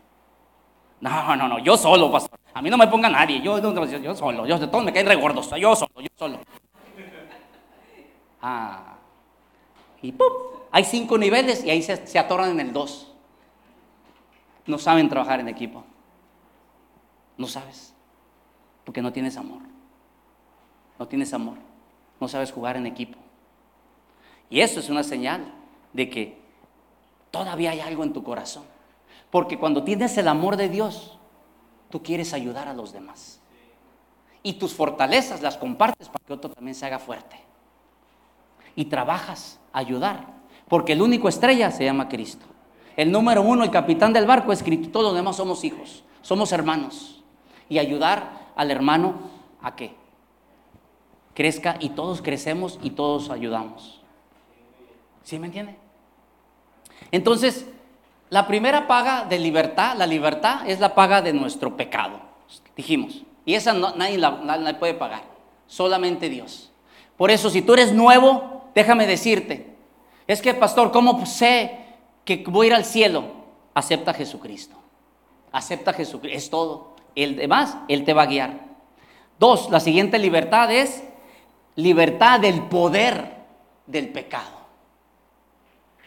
No, 1.01 1.35
no, 1.35 1.49
no, 1.49 1.59
yo 1.59 1.77
solo, 1.77 2.13
pastor. 2.13 2.39
A 2.55 2.63
mí 2.63 2.71
no 2.71 2.79
me 2.79 2.87
ponga 2.87 3.09
nadie, 3.09 3.43
yo, 3.43 3.59
yo, 3.59 4.15
solo, 4.15 4.47
yo, 4.47 4.71
todos 4.71 4.85
me 4.85 4.93
caen 4.93 5.09
regordos, 5.09 5.51
yo 5.59 5.75
solo, 5.75 6.01
yo 6.01 6.09
solo. 6.17 6.39
Ah. 8.41 8.95
Y 10.03 10.13
¡pum! 10.13 10.29
Hay 10.71 10.85
cinco 10.85 11.19
niveles 11.19 11.65
y 11.65 11.71
ahí 11.71 11.83
se, 11.83 12.07
se 12.07 12.17
atoran 12.17 12.53
en 12.53 12.61
el 12.61 12.73
dos. 12.73 13.13
No 14.67 14.79
saben 14.79 15.09
trabajar 15.09 15.41
en 15.41 15.49
equipo. 15.49 15.83
No 17.37 17.49
sabes. 17.49 17.93
Porque 18.85 19.03
no 19.03 19.13
tienes 19.13 19.37
amor. 19.37 19.61
No 20.99 21.07
tienes 21.07 21.33
amor. 21.33 21.57
No 22.21 22.29
sabes 22.29 22.53
jugar 22.53 22.77
en 22.77 22.87
equipo. 22.87 23.19
Y 24.51 24.61
eso 24.61 24.81
es 24.81 24.91
una 24.91 25.03
señal 25.03 25.53
de 25.93 26.11
que 26.11 26.39
todavía 27.31 27.71
hay 27.71 27.81
algo 27.81 28.05
en 28.05 28.13
tu 28.13 28.23
corazón. 28.23 28.65
Porque 29.31 29.59
cuando 29.59 29.83
tienes 29.83 30.17
el 30.19 30.29
amor 30.29 30.57
de 30.57 30.69
Dios, 30.69 31.19
tú 31.91 32.03
quieres 32.03 32.35
ayudar 32.35 32.69
a 32.69 32.75
los 32.75 32.93
demás. 32.93 33.41
Y 34.43 34.55
tus 34.55 34.75
fortalezas 34.75 35.41
las 35.41 35.57
compartes 35.57 36.09
para 36.09 36.25
que 36.25 36.33
otro 36.33 36.51
también 36.51 36.75
se 36.75 36.85
haga 36.85 36.99
fuerte. 36.99 37.37
Y 38.77 38.87
trabajas 38.87 39.59
a 39.73 39.79
ayudar. 39.79 40.27
Porque 40.69 40.93
el 40.93 41.03
único 41.03 41.29
estrella 41.29 41.71
se 41.71 41.85
llama 41.85 42.09
Cristo. 42.09 42.45
El 42.97 43.11
número 43.11 43.43
uno, 43.43 43.65
el 43.65 43.71
capitán 43.71 44.13
del 44.13 44.27
barco 44.27 44.53
es 44.53 44.63
Cristo. 44.63 44.91
Todos 44.91 45.07
los 45.07 45.15
demás 45.15 45.37
somos 45.37 45.65
hijos, 45.65 46.05
somos 46.21 46.53
hermanos. 46.53 47.23
Y 47.69 47.79
ayudar 47.79 48.42
al 48.57 48.71
hermano 48.71 49.15
a 49.63 49.77
que 49.77 49.95
crezca 51.35 51.77
y 51.81 51.91
todos 51.91 52.23
crecemos 52.23 52.79
y 52.83 52.91
todos 52.91 53.31
ayudamos. 53.31 54.01
¿Sí 55.23 55.39
me 55.39 55.47
entiende? 55.47 55.77
Entonces, 57.11 57.67
la 58.31 58.47
primera 58.47 58.87
paga 58.87 59.25
de 59.25 59.39
libertad, 59.39 59.97
la 59.97 60.07
libertad 60.07 60.69
es 60.69 60.81
la 60.81 60.95
paga 60.95 61.23
de 61.23 61.33
nuestro 61.33 61.77
pecado, 61.77 62.21
dijimos. 62.77 63.23
Y 63.45 63.55
esa 63.55 63.73
nadie, 63.75 64.19
la, 64.19 64.79
puede 64.79 64.95
pagar, 64.95 65.23
solamente 65.67 66.29
Dios. 66.29 66.71
Por 67.17 67.31
eso, 67.31 67.51
si 67.51 67.63
tú 67.63 67.75
eres 67.75 67.93
nuevo, 67.93 68.71
déjame 68.75 69.07
decirte, 69.07 69.75
es 70.27 70.41
que, 70.41 70.55
pastor, 70.55 70.93
¿cómo 70.93 71.27
sé 71.27 71.79
que 72.25 72.45
voy 72.47 72.67
a 72.67 72.69
ir 72.69 72.75
al 72.75 72.85
cielo? 72.85 73.25
Acepta 73.75 74.13
a 74.13 74.15
Jesucristo. 74.15 74.77
Acepta 75.51 75.91
a 75.91 75.95
Jesucristo, 75.95 76.37
es 76.37 76.49
todo. 76.49 76.92
El 77.15 77.37
demás, 77.37 77.77
Él 77.89 78.05
te 78.05 78.13
va 78.13 78.23
a 78.23 78.27
guiar. 78.27 78.61
Dos, 79.39 79.71
la 79.71 79.81
siguiente 79.81 80.19
libertad 80.19 80.71
es 80.71 81.03
libertad 81.75 82.41
del 82.41 82.63
poder 82.63 83.37
del 83.87 84.09
pecado. 84.09 84.63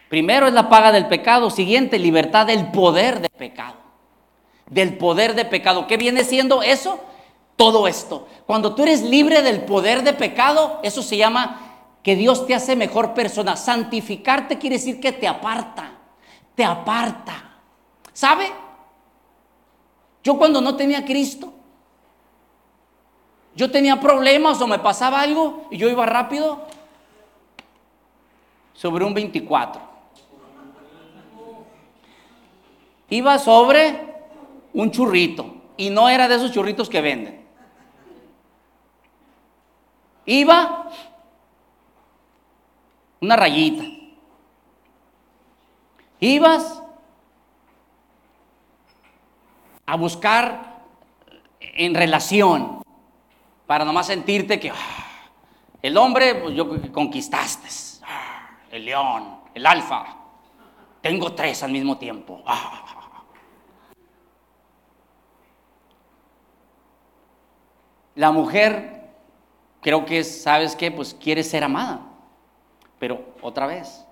Primero 0.09 0.47
es 0.47 0.53
la 0.53 0.69
paga 0.69 0.91
del 0.91 1.07
pecado, 1.07 1.49
siguiente, 1.49 1.99
libertad 1.99 2.47
del 2.47 2.71
poder 2.71 3.21
de 3.21 3.29
pecado. 3.29 3.75
Del 4.69 4.97
poder 4.97 5.35
de 5.35 5.45
pecado. 5.45 5.87
¿Qué 5.87 5.97
viene 5.97 6.23
siendo 6.23 6.61
eso? 6.63 6.99
Todo 7.55 7.87
esto. 7.87 8.27
Cuando 8.45 8.75
tú 8.75 8.83
eres 8.83 9.01
libre 9.01 9.41
del 9.41 9.61
poder 9.61 10.03
de 10.03 10.13
pecado, 10.13 10.79
eso 10.83 11.01
se 11.01 11.17
llama 11.17 11.61
que 12.03 12.15
Dios 12.15 12.45
te 12.45 12.53
hace 12.53 12.75
mejor 12.75 13.13
persona. 13.13 13.55
Santificarte 13.55 14.57
quiere 14.57 14.77
decir 14.77 14.99
que 14.99 15.11
te 15.11 15.27
aparta, 15.27 15.91
te 16.53 16.63
aparta. 16.63 17.59
¿Sabe? 18.13 18.51
Yo 20.25 20.39
cuando 20.39 20.59
no 20.59 20.75
tenía 20.75 21.05
Cristo, 21.05 21.53
yo 23.55 23.69
tenía 23.69 24.01
problemas 24.01 24.59
o 24.59 24.65
me 24.65 24.79
pasaba 24.79 25.21
algo 25.21 25.67
y 25.69 25.77
yo 25.77 25.87
iba 25.87 26.03
rápido 26.03 26.65
sobre 28.73 29.05
un 29.05 29.13
24. 29.13 29.79
Iba 33.11 33.37
sobre 33.37 34.15
un 34.73 34.89
churrito 34.89 35.61
y 35.77 35.91
no 35.91 36.09
era 36.09 36.27
de 36.27 36.37
esos 36.37 36.51
churritos 36.51 36.89
que 36.89 37.01
venden. 37.01 37.45
Iba 40.25 40.89
una 43.21 43.35
rayita. 43.35 43.83
Ibas 46.19 46.74
a 49.85 49.95
buscar 49.95 50.83
en 51.59 51.93
relación 51.93 52.81
para 53.65 53.85
nomás 53.85 54.07
sentirte 54.07 54.59
que 54.59 54.71
ah, 54.71 54.75
el 55.81 55.97
hombre, 55.97 56.35
pues 56.35 56.55
yo 56.55 56.69
que 56.69 56.91
conquistaste, 56.91 57.67
ah, 58.03 58.49
el 58.71 58.85
león, 58.85 59.39
el 59.53 59.65
alfa, 59.65 60.17
tengo 61.01 61.33
tres 61.33 61.61
al 61.63 61.71
mismo 61.71 61.97
tiempo. 61.97 62.43
Ah, 62.45 62.85
La 68.15 68.31
mujer, 68.31 69.09
creo 69.81 70.05
que 70.05 70.23
¿sabes 70.23 70.75
qué? 70.75 70.89
Pues 70.89 71.13
quiere 71.13 71.43
ser 71.43 71.65
amada. 71.65 71.99
Pero 72.97 73.25
otra 73.41 73.67
vez, 73.67 74.05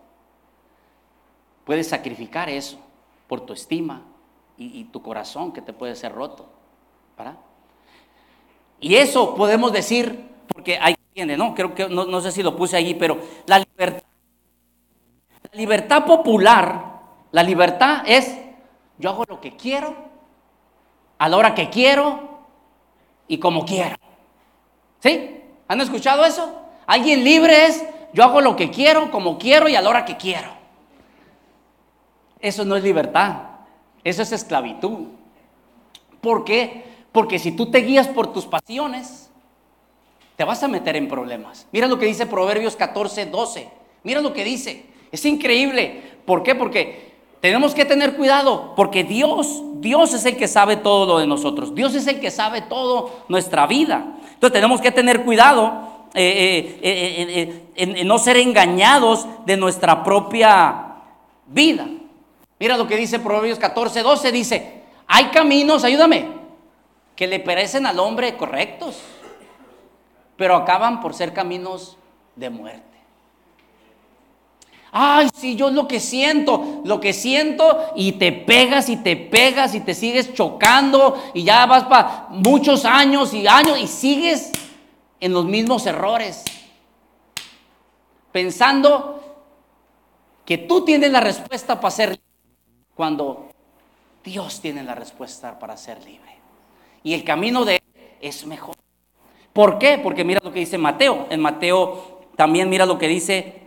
puedes 1.63 1.87
sacrificar 1.87 2.49
eso 2.49 2.77
por 3.27 3.45
tu 3.45 3.53
estima 3.53 4.01
y, 4.57 4.83
tu 4.85 5.01
corazón 5.01 5.51
que 5.51 5.61
te 5.61 5.73
puede 5.73 5.95
ser 5.95 6.13
roto. 6.13 6.45
¿verdad? 7.17 7.35
Y 8.79 8.95
eso 8.95 9.35
podemos 9.35 9.71
decir, 9.71 10.29
porque 10.47 10.77
hay 10.79 10.95
tiene, 11.13 11.37
¿no? 11.37 11.53
Creo 11.53 11.75
que 11.75 11.87
no, 11.89 12.05
no 12.05 12.21
sé 12.21 12.31
si 12.31 12.41
lo 12.41 12.55
puse 12.55 12.75
allí, 12.75 12.95
pero 12.95 13.19
la 13.45 13.59
libertad, 13.59 14.03
la 15.51 15.57
libertad 15.57 16.05
popular, 16.05 16.99
la 17.31 17.43
libertad 17.43 18.03
es 18.07 18.35
yo 18.97 19.09
hago 19.09 19.25
lo 19.27 19.41
que 19.41 19.55
quiero, 19.55 19.95
a 21.17 21.29
la 21.29 21.37
hora 21.37 21.55
que 21.55 21.69
quiero, 21.69 22.33
y 23.27 23.37
como 23.37 23.65
quiero. 23.65 23.95
¿Sí? 24.99 25.41
¿Han 25.67 25.81
escuchado 25.81 26.25
eso? 26.25 26.61
Alguien 26.85 27.23
libre 27.23 27.65
es, 27.65 27.83
yo 28.13 28.23
hago 28.23 28.41
lo 28.41 28.55
que 28.55 28.69
quiero, 28.69 29.11
como 29.11 29.37
quiero 29.37 29.67
y 29.67 29.75
a 29.75 29.81
la 29.81 29.89
hora 29.89 30.05
que 30.05 30.17
quiero. 30.17 30.49
Eso 32.39 32.65
no 32.65 32.75
es 32.75 32.83
libertad, 32.83 33.37
eso 34.03 34.21
es 34.21 34.31
esclavitud. 34.31 35.07
¿Por 36.21 36.43
qué? 36.43 36.83
Porque 37.11 37.39
si 37.39 37.51
tú 37.51 37.69
te 37.69 37.79
guías 37.79 38.07
por 38.07 38.33
tus 38.33 38.45
pasiones, 38.45 39.29
te 40.35 40.43
vas 40.43 40.63
a 40.63 40.67
meter 40.67 40.95
en 40.95 41.07
problemas. 41.07 41.67
Mira 41.71 41.87
lo 41.87 41.99
que 41.99 42.05
dice 42.05 42.25
Proverbios 42.25 42.75
14, 42.75 43.27
12. 43.27 43.69
Mira 44.03 44.21
lo 44.21 44.33
que 44.33 44.43
dice. 44.43 44.85
Es 45.11 45.25
increíble. 45.25 46.01
¿Por 46.25 46.43
qué? 46.43 46.55
Porque 46.55 47.13
tenemos 47.43 47.75
que 47.75 47.85
tener 47.85 48.15
cuidado, 48.15 48.73
porque 48.75 49.03
Dios, 49.03 49.61
Dios 49.81 50.13
es 50.13 50.25
el 50.25 50.37
que 50.37 50.47
sabe 50.47 50.77
todo 50.77 51.05
lo 51.05 51.19
de 51.19 51.27
nosotros. 51.27 51.75
Dios 51.75 51.93
es 51.93 52.07
el 52.07 52.19
que 52.19 52.31
sabe 52.31 52.61
todo 52.61 53.11
nuestra 53.27 53.67
vida. 53.67 54.15
Entonces 54.33 54.53
tenemos 54.53 54.79
que 54.79 54.91
tener 54.91 55.23
cuidado 55.23 56.07
eh, 56.13 56.79
eh, 56.81 57.27
eh, 57.29 57.63
en, 57.75 58.07
no 58.07 58.17
ser 58.17 58.37
engañados 58.37 59.27
de 59.45 59.57
nuestra 59.57 60.03
propia 60.03 60.95
vida. 61.47 61.87
Mira 62.63 62.77
lo 62.77 62.87
que 62.87 62.95
dice 62.95 63.19
Proverbios 63.19 63.59
14, 63.59 64.01
12. 64.03 64.31
Dice, 64.31 64.83
hay 65.05 65.25
caminos, 65.31 65.83
ayúdame, 65.83 66.29
que 67.13 67.27
le 67.27 67.41
parecen 67.41 67.85
al 67.85 67.99
hombre 67.99 68.37
correctos, 68.37 69.01
pero 70.37 70.55
acaban 70.55 71.01
por 71.01 71.13
ser 71.13 71.33
caminos 71.33 71.97
de 72.37 72.49
muerte. 72.49 72.97
Ay, 74.93 75.27
sí, 75.35 75.57
yo 75.57 75.71
lo 75.71 75.89
que 75.89 75.99
siento, 75.99 76.79
lo 76.85 77.01
que 77.01 77.11
siento, 77.11 77.91
y 77.97 78.13
te 78.13 78.31
pegas 78.31 78.87
y 78.87 78.95
te 78.95 79.17
pegas 79.17 79.75
y 79.75 79.81
te 79.81 79.93
sigues 79.93 80.33
chocando 80.33 81.21
y 81.33 81.43
ya 81.43 81.65
vas 81.65 81.83
para 81.83 82.27
muchos 82.29 82.85
años 82.85 83.33
y 83.33 83.45
años 83.45 83.77
y 83.77 83.87
sigues 83.87 84.53
en 85.19 85.33
los 85.33 85.43
mismos 85.43 85.85
errores, 85.85 86.45
pensando 88.31 89.21
que 90.45 90.57
tú 90.57 90.85
tienes 90.85 91.11
la 91.11 91.19
respuesta 91.19 91.77
para 91.81 91.91
ser 91.91 92.22
cuando 92.95 93.49
Dios 94.23 94.61
tiene 94.61 94.83
la 94.83 94.95
respuesta 94.95 95.59
para 95.59 95.77
ser 95.77 96.03
libre. 96.03 96.31
Y 97.03 97.13
el 97.13 97.23
camino 97.23 97.65
de 97.65 97.75
Él 97.75 98.01
es 98.21 98.45
mejor. 98.45 98.75
¿Por 99.51 99.77
qué? 99.77 99.99
Porque 100.01 100.23
mira 100.23 100.39
lo 100.43 100.51
que 100.51 100.59
dice 100.59 100.77
Mateo. 100.77 101.27
En 101.29 101.41
Mateo 101.41 102.21
también 102.35 102.69
mira 102.69 102.85
lo 102.85 102.97
que 102.97 103.07
dice, 103.07 103.61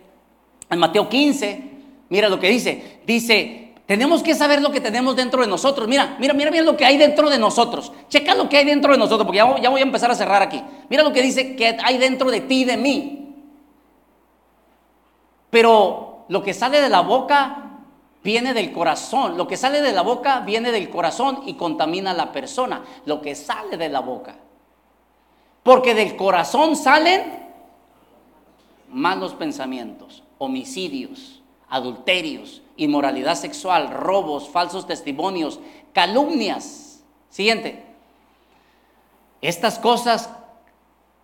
en 0.69 0.79
Mateo 0.79 1.07
15, 1.07 1.63
mira 2.09 2.27
lo 2.27 2.39
que 2.39 2.49
dice. 2.49 3.01
Dice, 3.05 3.73
tenemos 3.85 4.21
que 4.21 4.35
saber 4.35 4.61
lo 4.61 4.71
que 4.71 4.81
tenemos 4.81 5.15
dentro 5.15 5.41
de 5.41 5.47
nosotros. 5.47 5.87
Mira, 5.87 6.17
mira, 6.19 6.33
mira 6.33 6.51
bien 6.51 6.65
lo 6.65 6.75
que 6.75 6.85
hay 6.85 6.97
dentro 6.97 7.29
de 7.29 7.39
nosotros. 7.39 7.91
Checa 8.09 8.35
lo 8.35 8.49
que 8.49 8.57
hay 8.57 8.65
dentro 8.65 8.91
de 8.91 8.97
nosotros, 8.97 9.25
porque 9.25 9.37
ya, 9.37 9.61
ya 9.61 9.69
voy 9.69 9.79
a 9.79 9.85
empezar 9.85 10.11
a 10.11 10.15
cerrar 10.15 10.41
aquí. 10.41 10.61
Mira 10.89 11.03
lo 11.03 11.13
que 11.13 11.21
dice 11.21 11.55
que 11.55 11.77
hay 11.81 11.97
dentro 11.97 12.29
de 12.29 12.41
ti 12.41 12.61
y 12.61 12.65
de 12.65 12.77
mí. 12.77 13.35
Pero 15.49 16.25
lo 16.27 16.43
que 16.43 16.53
sale 16.53 16.81
de 16.81 16.89
la 16.89 17.01
boca 17.01 17.66
viene 18.27 18.53
del 18.53 18.73
corazón. 18.73 19.37
Lo 19.37 19.47
que 19.47 19.55
sale 19.55 19.81
de 19.81 19.93
la 19.93 20.01
boca 20.01 20.41
viene 20.41 20.73
del 20.73 20.89
corazón 20.89 21.43
y 21.45 21.53
contamina 21.53 22.11
a 22.11 22.13
la 22.13 22.33
persona. 22.33 22.83
Lo 23.05 23.21
que 23.21 23.35
sale 23.35 23.77
de 23.77 23.87
la 23.87 24.01
boca. 24.01 24.35
Porque 25.63 25.95
del 25.95 26.17
corazón 26.17 26.75
salen 26.75 27.47
malos 28.89 29.33
pensamientos, 29.33 30.23
homicidios, 30.39 31.41
adulterios, 31.69 32.61
inmoralidad 32.75 33.35
sexual, 33.35 33.91
robos, 33.91 34.49
falsos 34.49 34.85
testimonios, 34.85 35.61
calumnias. 35.93 37.05
Siguiente. 37.29 37.85
Estas 39.39 39.79
cosas 39.79 40.29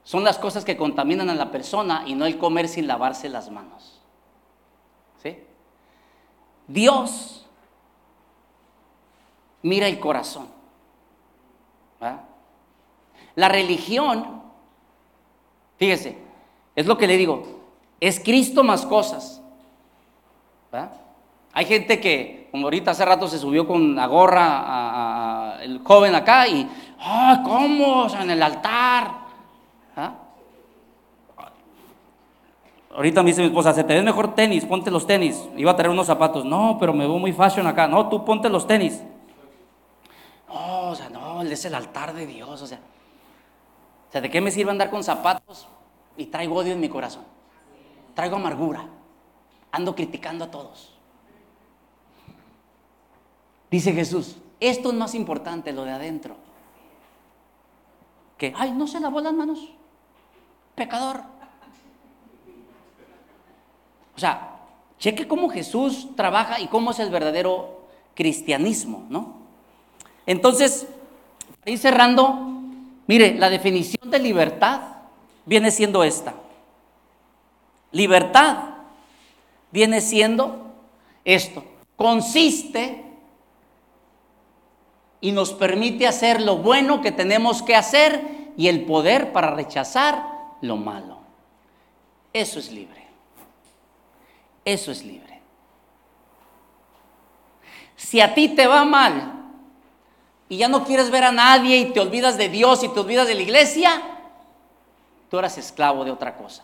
son 0.04 0.24
las 0.24 0.38
cosas 0.38 0.64
que 0.64 0.78
contaminan 0.78 1.30
a 1.30 1.36
la 1.36 1.52
persona 1.52 2.04
y 2.06 2.16
no 2.16 2.26
el 2.26 2.38
comer 2.38 2.70
sin 2.70 2.88
lavarse 2.88 3.28
las 3.28 3.52
manos. 3.52 4.03
Dios 6.68 7.46
mira 9.62 9.88
el 9.88 10.00
corazón. 10.00 10.48
La 13.36 13.50
religión, 13.50 14.44
fíjese, 15.78 16.18
es 16.76 16.86
lo 16.86 16.98
que 16.98 17.08
le 17.08 17.18
digo, 17.18 17.62
es 18.00 18.20
Cristo 18.20 18.64
más 18.64 18.86
cosas. 18.86 19.42
Hay 21.54 21.66
gente 21.66 22.00
que, 22.00 22.50
como 22.52 22.66
ahorita 22.68 22.92
hace 22.92 23.06
rato 23.06 23.28
se 23.28 23.40
subió 23.40 23.68
con 23.68 23.96
la 23.96 24.08
gorra 24.08 25.58
el 25.62 25.80
joven 25.84 26.14
acá 26.16 26.48
y, 26.48 26.70
¡ah, 27.00 27.42
cómo! 27.44 28.08
en 28.20 28.30
el 28.30 28.42
altar. 28.42 29.12
¿Ah? 29.96 30.14
Ahorita 32.96 33.24
me 33.24 33.32
dice 33.32 33.42
mi 33.42 33.48
esposa, 33.48 33.74
se 33.74 33.84
te 33.84 33.96
ven 33.96 34.06
mejor 34.06 34.36
tenis, 34.36 34.66
ponte 34.66 34.92
los 34.92 35.08
tenis. 35.08 35.50
Iba 35.58 35.72
a 35.72 35.76
traer 35.76 35.90
unos 35.90 36.08
zapatos. 36.08 36.46
No, 36.46 36.78
pero 36.80 36.94
me 36.94 37.08
veo 37.08 37.18
muy 37.18 37.34
fashion 37.34 37.66
acá. 37.66 37.88
No, 37.88 38.08
tú 38.08 38.24
ponte 38.24 38.50
los 38.50 38.68
tenis. 38.68 39.02
No, 40.48 40.90
o 40.90 40.96
sea, 40.96 41.10
no, 41.10 41.42
es 41.42 41.66
el 41.66 41.74
altar 41.74 42.14
de 42.14 42.28
Dios. 42.28 42.62
O 42.62 42.68
sea, 42.68 42.80
sea, 44.14 44.22
¿de 44.22 44.30
qué 44.30 44.42
me 44.42 44.52
sirve 44.52 44.70
andar 44.70 44.92
con 44.92 45.04
zapatos 45.04 45.68
y 46.18 46.28
traigo 46.28 46.56
odio 46.56 46.74
en 46.74 46.80
mi 46.80 46.88
corazón? 46.88 47.24
Traigo 48.14 48.36
amargura. 48.36 48.86
Ando 49.72 49.96
criticando 49.96 50.46
a 50.46 50.52
todos. 50.52 50.94
Dice 53.72 53.92
Jesús, 53.92 54.38
esto 54.60 54.90
es 54.90 54.96
más 54.96 55.16
importante, 55.16 55.74
lo 55.74 55.84
de 55.84 55.94
adentro. 55.94 56.36
Que, 58.38 58.54
ay, 58.56 58.72
no 58.72 58.86
se 58.86 59.00
lavó 59.00 59.20
las 59.20 59.34
manos. 59.34 59.74
Pecador. 60.76 61.33
O 64.16 64.20
sea, 64.20 64.60
cheque 65.00 65.28
cómo 65.28 65.50
Jesús 65.50 66.10
trabaja 66.16 66.60
y 66.60 66.68
cómo 66.68 66.92
es 66.92 67.00
el 67.00 67.10
verdadero 67.10 67.82
cristianismo, 68.14 69.06
¿no? 69.10 69.44
Entonces, 70.26 70.88
ahí 71.66 71.78
cerrando, 71.78 72.54
Mire, 73.08 73.36
la 73.36 73.50
definición 73.50 74.10
de 74.10 74.20
libertad 74.20 74.82
viene 75.46 75.72
siendo 75.72 76.04
esta. 76.04 76.34
Libertad 77.92 78.58
viene 79.72 80.00
siendo 80.02 80.74
esto. 81.26 81.64
Consiste 81.96 83.04
y 85.20 85.32
nos 85.32 85.54
permite 85.54 86.08
hacer 86.08 86.42
lo 86.42 86.58
bueno 86.58 87.02
que 87.02 87.12
tenemos 87.12 87.62
que 87.62 87.76
hacer 87.76 88.52
y 88.58 88.68
el 88.68 88.86
poder 88.86 89.32
para 89.32 89.52
rechazar 89.52 90.26
lo 90.62 90.78
malo. 90.78 91.20
Eso 92.32 92.60
es 92.60 92.72
libre. 92.72 93.03
Eso 94.66 94.92
es 94.92 95.04
libre. 95.04 95.42
Si 97.96 98.22
a 98.22 98.34
ti 98.34 98.50
te 98.50 98.68
va 98.68 98.86
mal 98.86 99.34
y 100.50 100.58
ya 100.58 100.68
no 100.68 100.84
quieres 100.84 101.10
ver 101.10 101.24
a 101.24 101.32
nadie 101.32 101.78
y 101.78 101.86
te 101.94 102.00
olvidas 102.00 102.38
de 102.38 102.50
Dios 102.50 102.84
y 102.84 102.90
te 102.90 103.00
olvidas 103.00 103.28
de 103.28 103.36
la 103.36 103.42
iglesia, 103.42 104.02
tú 105.30 105.40
eras 105.40 105.58
esclavo 105.58 106.04
de 106.04 106.12
otra 106.12 106.38
cosa. 106.38 106.64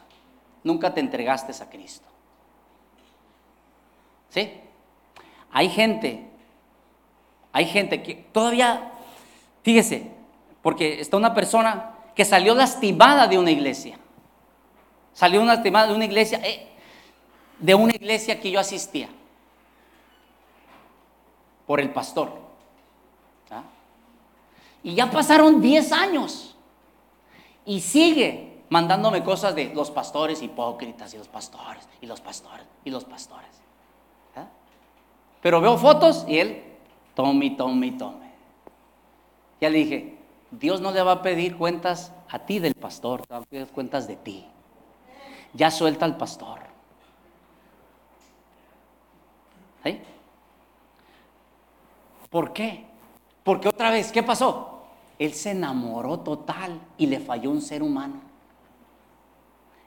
Nunca 0.63 0.93
te 0.93 0.99
entregaste 0.99 1.51
a 1.63 1.69
Cristo. 1.69 2.07
¿Sí? 4.29 4.61
Hay 5.51 5.69
gente, 5.69 6.27
hay 7.51 7.65
gente 7.65 8.03
que 8.03 8.15
todavía, 8.15 8.91
fíjese, 9.63 10.11
porque 10.61 10.99
está 10.99 11.17
una 11.17 11.33
persona 11.33 11.95
que 12.15 12.25
salió 12.25 12.53
lastimada 12.53 13.27
de 13.27 13.39
una 13.39 13.51
iglesia. 13.51 13.97
Salió 15.13 15.43
lastimada 15.43 15.87
de 15.87 15.95
una 15.95 16.05
iglesia, 16.05 16.39
eh, 16.43 16.68
de 17.59 17.75
una 17.75 17.93
iglesia 17.95 18.39
que 18.39 18.51
yo 18.51 18.59
asistía, 18.59 19.09
por 21.67 21.79
el 21.79 21.91
pastor. 21.91 22.49
Y 24.83 24.95
ya 24.95 25.11
pasaron 25.11 25.61
10 25.61 25.91
años. 25.91 26.55
Y 27.65 27.81
sigue 27.81 28.63
mandándome 28.69 29.23
cosas 29.23 29.55
de 29.55 29.73
los 29.73 29.91
pastores 29.91 30.41
hipócritas 30.41 31.13
y 31.13 31.17
los 31.17 31.27
pastores 31.27 31.87
y 32.01 32.07
los 32.07 32.21
pastores 32.21 32.65
y 32.85 32.89
los 32.89 33.03
pastores. 33.03 33.49
¿Ah? 34.35 34.47
Pero 35.41 35.61
veo 35.61 35.77
fotos 35.77 36.25
y 36.27 36.39
él, 36.39 36.63
tome, 37.13 37.51
tome, 37.51 37.91
tome. 37.91 38.29
Ya 39.59 39.69
le 39.69 39.79
dije, 39.79 40.17
Dios 40.51 40.81
no 40.81 40.91
le 40.91 41.01
va 41.01 41.13
a 41.13 41.21
pedir 41.21 41.57
cuentas 41.57 42.13
a 42.29 42.39
ti 42.39 42.59
del 42.59 42.75
pastor, 42.75 43.25
te 43.25 43.33
va 43.33 43.41
a 43.41 43.43
pedir 43.43 43.67
cuentas 43.67 44.07
de 44.07 44.15
ti. 44.15 44.45
Ya 45.53 45.71
suelta 45.71 46.05
al 46.05 46.15
pastor. 46.15 46.59
¿Por 52.29 52.53
qué? 52.53 52.85
Porque 53.43 53.67
otra 53.67 53.89
vez, 53.89 54.11
¿qué 54.11 54.21
pasó? 54.21 54.83
Él 55.17 55.33
se 55.33 55.51
enamoró 55.51 56.19
total 56.19 56.79
y 56.97 57.07
le 57.07 57.19
falló 57.19 57.51
un 57.51 57.61
ser 57.61 57.81
humano. 57.83 58.21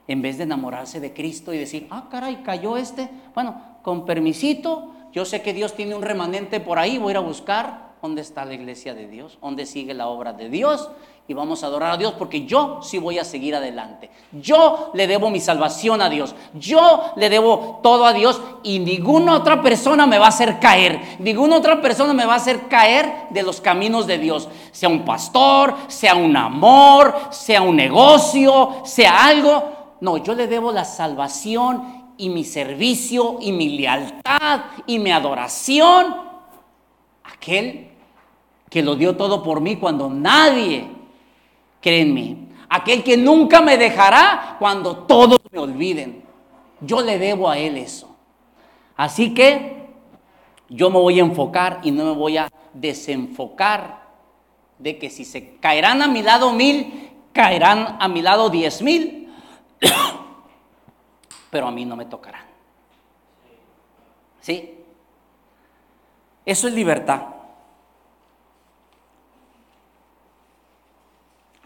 En 0.07 0.21
vez 0.21 0.37
de 0.37 0.43
enamorarse 0.43 0.99
de 0.99 1.13
Cristo 1.13 1.53
y 1.53 1.57
decir, 1.57 1.87
ah, 1.89 2.07
caray, 2.11 2.43
cayó 2.43 2.75
este. 2.75 3.09
Bueno, 3.33 3.61
con 3.81 4.05
permisito, 4.05 4.93
yo 5.13 5.23
sé 5.25 5.41
que 5.41 5.53
Dios 5.53 5.75
tiene 5.75 5.95
un 5.95 6.01
remanente 6.01 6.59
por 6.59 6.77
ahí, 6.77 6.97
voy 6.97 7.09
a 7.09 7.11
ir 7.11 7.17
a 7.17 7.21
buscar 7.21 7.93
dónde 8.01 8.21
está 8.21 8.43
la 8.43 8.53
iglesia 8.53 8.93
de 8.93 9.07
Dios, 9.07 9.37
dónde 9.41 9.65
sigue 9.65 9.93
la 9.93 10.07
obra 10.07 10.33
de 10.33 10.49
Dios 10.49 10.89
y 11.25 11.33
vamos 11.33 11.63
a 11.63 11.67
adorar 11.67 11.91
a 11.91 11.97
Dios 11.97 12.13
porque 12.17 12.45
yo 12.45 12.79
sí 12.81 12.97
voy 12.97 13.17
a 13.17 13.23
seguir 13.23 13.55
adelante. 13.55 14.09
Yo 14.33 14.91
le 14.93 15.07
debo 15.07 15.29
mi 15.29 15.39
salvación 15.39 16.01
a 16.01 16.09
Dios. 16.09 16.35
Yo 16.53 17.13
le 17.15 17.29
debo 17.29 17.79
todo 17.81 18.05
a 18.05 18.11
Dios 18.11 18.41
y 18.61 18.79
ninguna 18.79 19.35
otra 19.35 19.61
persona 19.61 20.05
me 20.05 20.17
va 20.17 20.25
a 20.25 20.29
hacer 20.29 20.59
caer. 20.59 20.99
Ninguna 21.19 21.57
otra 21.57 21.81
persona 21.81 22.13
me 22.13 22.25
va 22.25 22.33
a 22.33 22.37
hacer 22.37 22.67
caer 22.67 23.27
de 23.29 23.41
los 23.41 23.61
caminos 23.61 24.05
de 24.05 24.17
Dios. 24.17 24.49
Sea 24.73 24.89
un 24.89 25.05
pastor, 25.05 25.75
sea 25.87 26.13
un 26.15 26.35
amor, 26.35 27.15
sea 27.29 27.61
un 27.61 27.77
negocio, 27.77 28.81
sea 28.83 29.25
algo. 29.25 29.95
No, 30.01 30.17
yo 30.17 30.35
le 30.35 30.47
debo 30.47 30.73
la 30.73 30.83
salvación 30.83 32.03
y 32.17 32.27
mi 32.29 32.43
servicio 32.43 33.37
y 33.39 33.53
mi 33.53 33.77
lealtad 33.77 34.59
y 34.85 34.99
mi 34.99 35.11
adoración 35.11 36.05
a 37.23 37.33
aquel 37.33 37.91
que 38.69 38.83
lo 38.83 38.97
dio 38.97 39.15
todo 39.15 39.41
por 39.41 39.61
mí 39.61 39.77
cuando 39.77 40.09
nadie 40.09 41.02
Créenme, 41.83 42.53
Aquel 42.75 43.03
que 43.03 43.15
nunca 43.17 43.61
me 43.61 43.77
dejará 43.77 44.55
cuando 44.57 45.05
todos 45.05 45.37
me 45.51 45.59
olviden. 45.59 46.23
Yo 46.81 47.01
le 47.01 47.19
debo 47.19 47.47
a 47.47 47.59
Él 47.59 47.77
eso. 47.77 48.15
Así 48.97 49.35
que 49.35 49.89
yo 50.69 50.89
me 50.89 50.97
voy 50.97 51.19
a 51.19 51.23
enfocar 51.23 51.81
y 51.83 51.91
no 51.91 52.03
me 52.05 52.11
voy 52.13 52.37
a 52.37 52.49
desenfocar 52.73 54.01
de 54.79 54.97
que 54.97 55.11
si 55.11 55.23
se 55.23 55.57
caerán 55.57 56.01
a 56.01 56.07
mi 56.07 56.23
lado 56.23 56.51
mil, 56.51 57.11
caerán 57.31 57.97
a 57.99 58.07
mi 58.07 58.23
lado 58.23 58.49
diez 58.49 58.81
mil, 58.81 59.31
pero 61.51 61.67
a 61.67 61.71
mí 61.71 61.85
no 61.85 61.95
me 61.95 62.05
tocarán. 62.05 62.45
¿Sí? 64.41 64.79
Eso 66.43 66.67
es 66.67 66.73
libertad. 66.73 67.32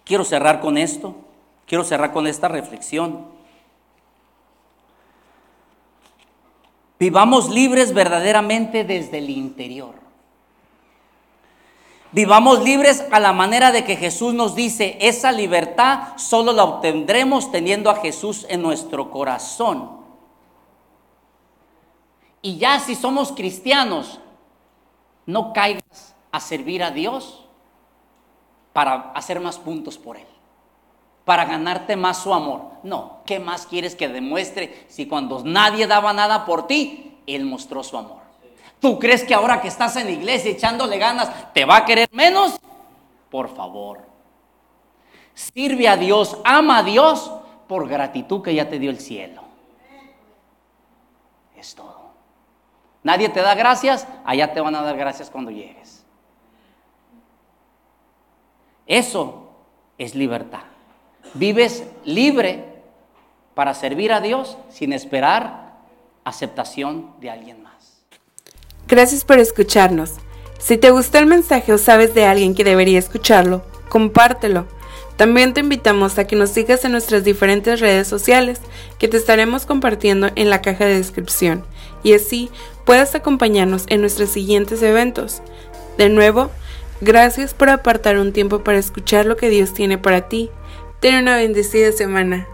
Quiero 0.08 0.24
cerrar 0.24 0.62
con 0.62 0.78
esto, 0.78 1.16
quiero 1.66 1.84
cerrar 1.84 2.14
con 2.14 2.28
esta 2.28 2.47
reflexión. 2.47 3.26
Vivamos 6.97 7.49
libres 7.49 7.93
verdaderamente 7.93 8.86
desde 8.86 9.18
el 9.18 9.30
interior. 9.30 9.95
Vivamos 12.14 12.64
libres 12.64 13.03
a 13.12 13.20
la 13.20 13.34
manera 13.34 13.74
de 13.74 13.84
que 13.84 13.97
Jesús 13.97 14.34
nos 14.34 14.55
dice, 14.55 14.97
esa 15.01 15.34
libertad 15.34 16.16
solo 16.16 16.53
la 16.53 16.64
obtendremos 16.64 17.51
teniendo 17.51 17.89
a 17.89 17.95
Jesús 17.95 18.45
en 18.47 18.62
nuestro 18.62 19.12
corazón. 19.12 19.91
Y 22.41 22.58
ya 22.58 22.80
si 22.80 22.95
somos 22.95 23.34
cristianos, 23.34 24.22
no 25.26 25.51
caigas 25.51 26.16
a 26.32 26.39
servir 26.39 26.82
a 26.82 26.91
Dios 26.91 27.47
para 28.78 29.11
hacer 29.15 29.39
más 29.39 29.57
puntos 29.57 29.97
por 29.97 30.17
Él, 30.17 30.28
para 31.25 31.45
ganarte 31.45 31.95
más 31.95 32.21
su 32.21 32.32
amor. 32.32 32.73
No, 32.84 33.21
¿qué 33.25 33.39
más 33.39 33.65
quieres 33.65 33.95
que 33.95 34.07
demuestre 34.07 34.86
si 34.88 35.07
cuando 35.07 35.41
nadie 35.43 35.88
daba 35.88 36.13
nada 36.13 36.45
por 36.45 36.67
ti, 36.67 37.17
Él 37.25 37.43
mostró 37.45 37.82
su 37.82 37.97
amor? 37.97 38.19
¿Tú 38.80 38.99
crees 38.99 39.23
que 39.23 39.34
ahora 39.34 39.61
que 39.61 39.67
estás 39.67 39.95
en 39.95 40.05
la 40.05 40.11
iglesia 40.11 40.51
echándole 40.51 40.99
ganas, 40.99 41.51
te 41.53 41.65
va 41.65 41.78
a 41.78 41.86
querer 41.86 42.07
menos? 42.11 42.59
Por 43.32 43.49
favor. 43.49 44.01
Sirve 45.34 45.88
a 45.88 45.97
Dios, 45.97 46.38
ama 46.45 46.78
a 46.78 46.84
Dios 46.84 47.32
por 47.67 47.89
gratitud 47.89 48.43
que 48.43 48.53
ya 48.53 48.69
te 48.69 48.78
dio 48.78 48.91
el 48.91 48.99
cielo. 48.99 49.41
Es 51.55 51.73
todo. 51.73 52.11
Nadie 53.01 53.30
te 53.30 53.41
da 53.41 53.55
gracias, 53.55 54.07
allá 54.23 54.53
te 54.53 54.61
van 54.61 54.75
a 54.75 54.84
dar 54.84 54.97
gracias 54.97 55.32
cuando 55.32 55.49
llegues. 55.49 55.97
Eso 58.88 59.52
es 59.98 60.16
libertad. 60.16 60.62
Vives 61.34 61.84
libre 62.06 62.64
para 63.54 63.74
servir 63.74 64.14
a 64.14 64.22
Dios 64.22 64.58
sin 64.70 64.94
esperar 64.94 65.78
aceptación 66.24 67.12
de 67.20 67.30
alguien 67.30 67.62
más. 67.64 68.02
Gracias 68.88 69.26
por 69.26 69.40
escucharnos. 69.40 70.14
Si 70.60 70.78
te 70.78 70.92
gustó 70.92 71.20
el 71.20 71.26
mensaje 71.26 71.74
o 71.74 71.78
sabes 71.78 72.14
de 72.16 72.26
alguien 72.26 72.56
que 72.56 72.64
debería 72.64 72.98
escucharlo, 72.98 73.64
compártelo. 73.90 74.66
También 75.18 75.54
te 75.54 75.62
invitamos 75.62 76.18
a 76.18 76.26
que 76.26 76.36
nos 76.36 76.52
sigas 76.52 76.86
en 76.86 76.92
nuestras 76.92 77.24
diferentes 77.24 77.80
redes 77.80 78.08
sociales 78.08 78.62
que 79.00 79.08
te 79.08 79.18
estaremos 79.18 79.66
compartiendo 79.66 80.30
en 80.36 80.50
la 80.50 80.62
caja 80.62 80.86
de 80.86 80.96
descripción 80.96 81.66
y 82.04 82.14
así 82.14 82.50
puedas 82.86 83.16
acompañarnos 83.16 83.86
en 83.88 84.02
nuestros 84.02 84.30
siguientes 84.30 84.82
eventos. 84.84 85.42
De 85.98 86.10
nuevo, 86.10 86.52
Gracias 87.00 87.54
por 87.54 87.70
apartar 87.70 88.18
un 88.18 88.34
tiempo 88.34 88.64
para 88.64 88.80
escuchar 88.80 89.26
lo 89.26 89.38
que 89.38 89.50
Dios 89.50 89.74
tiene 89.74 89.98
para 89.98 90.28
ti. 90.30 90.50
Ten 91.00 91.16
una 91.16 91.38
bendecida 91.38 91.91
semana. 91.91 92.48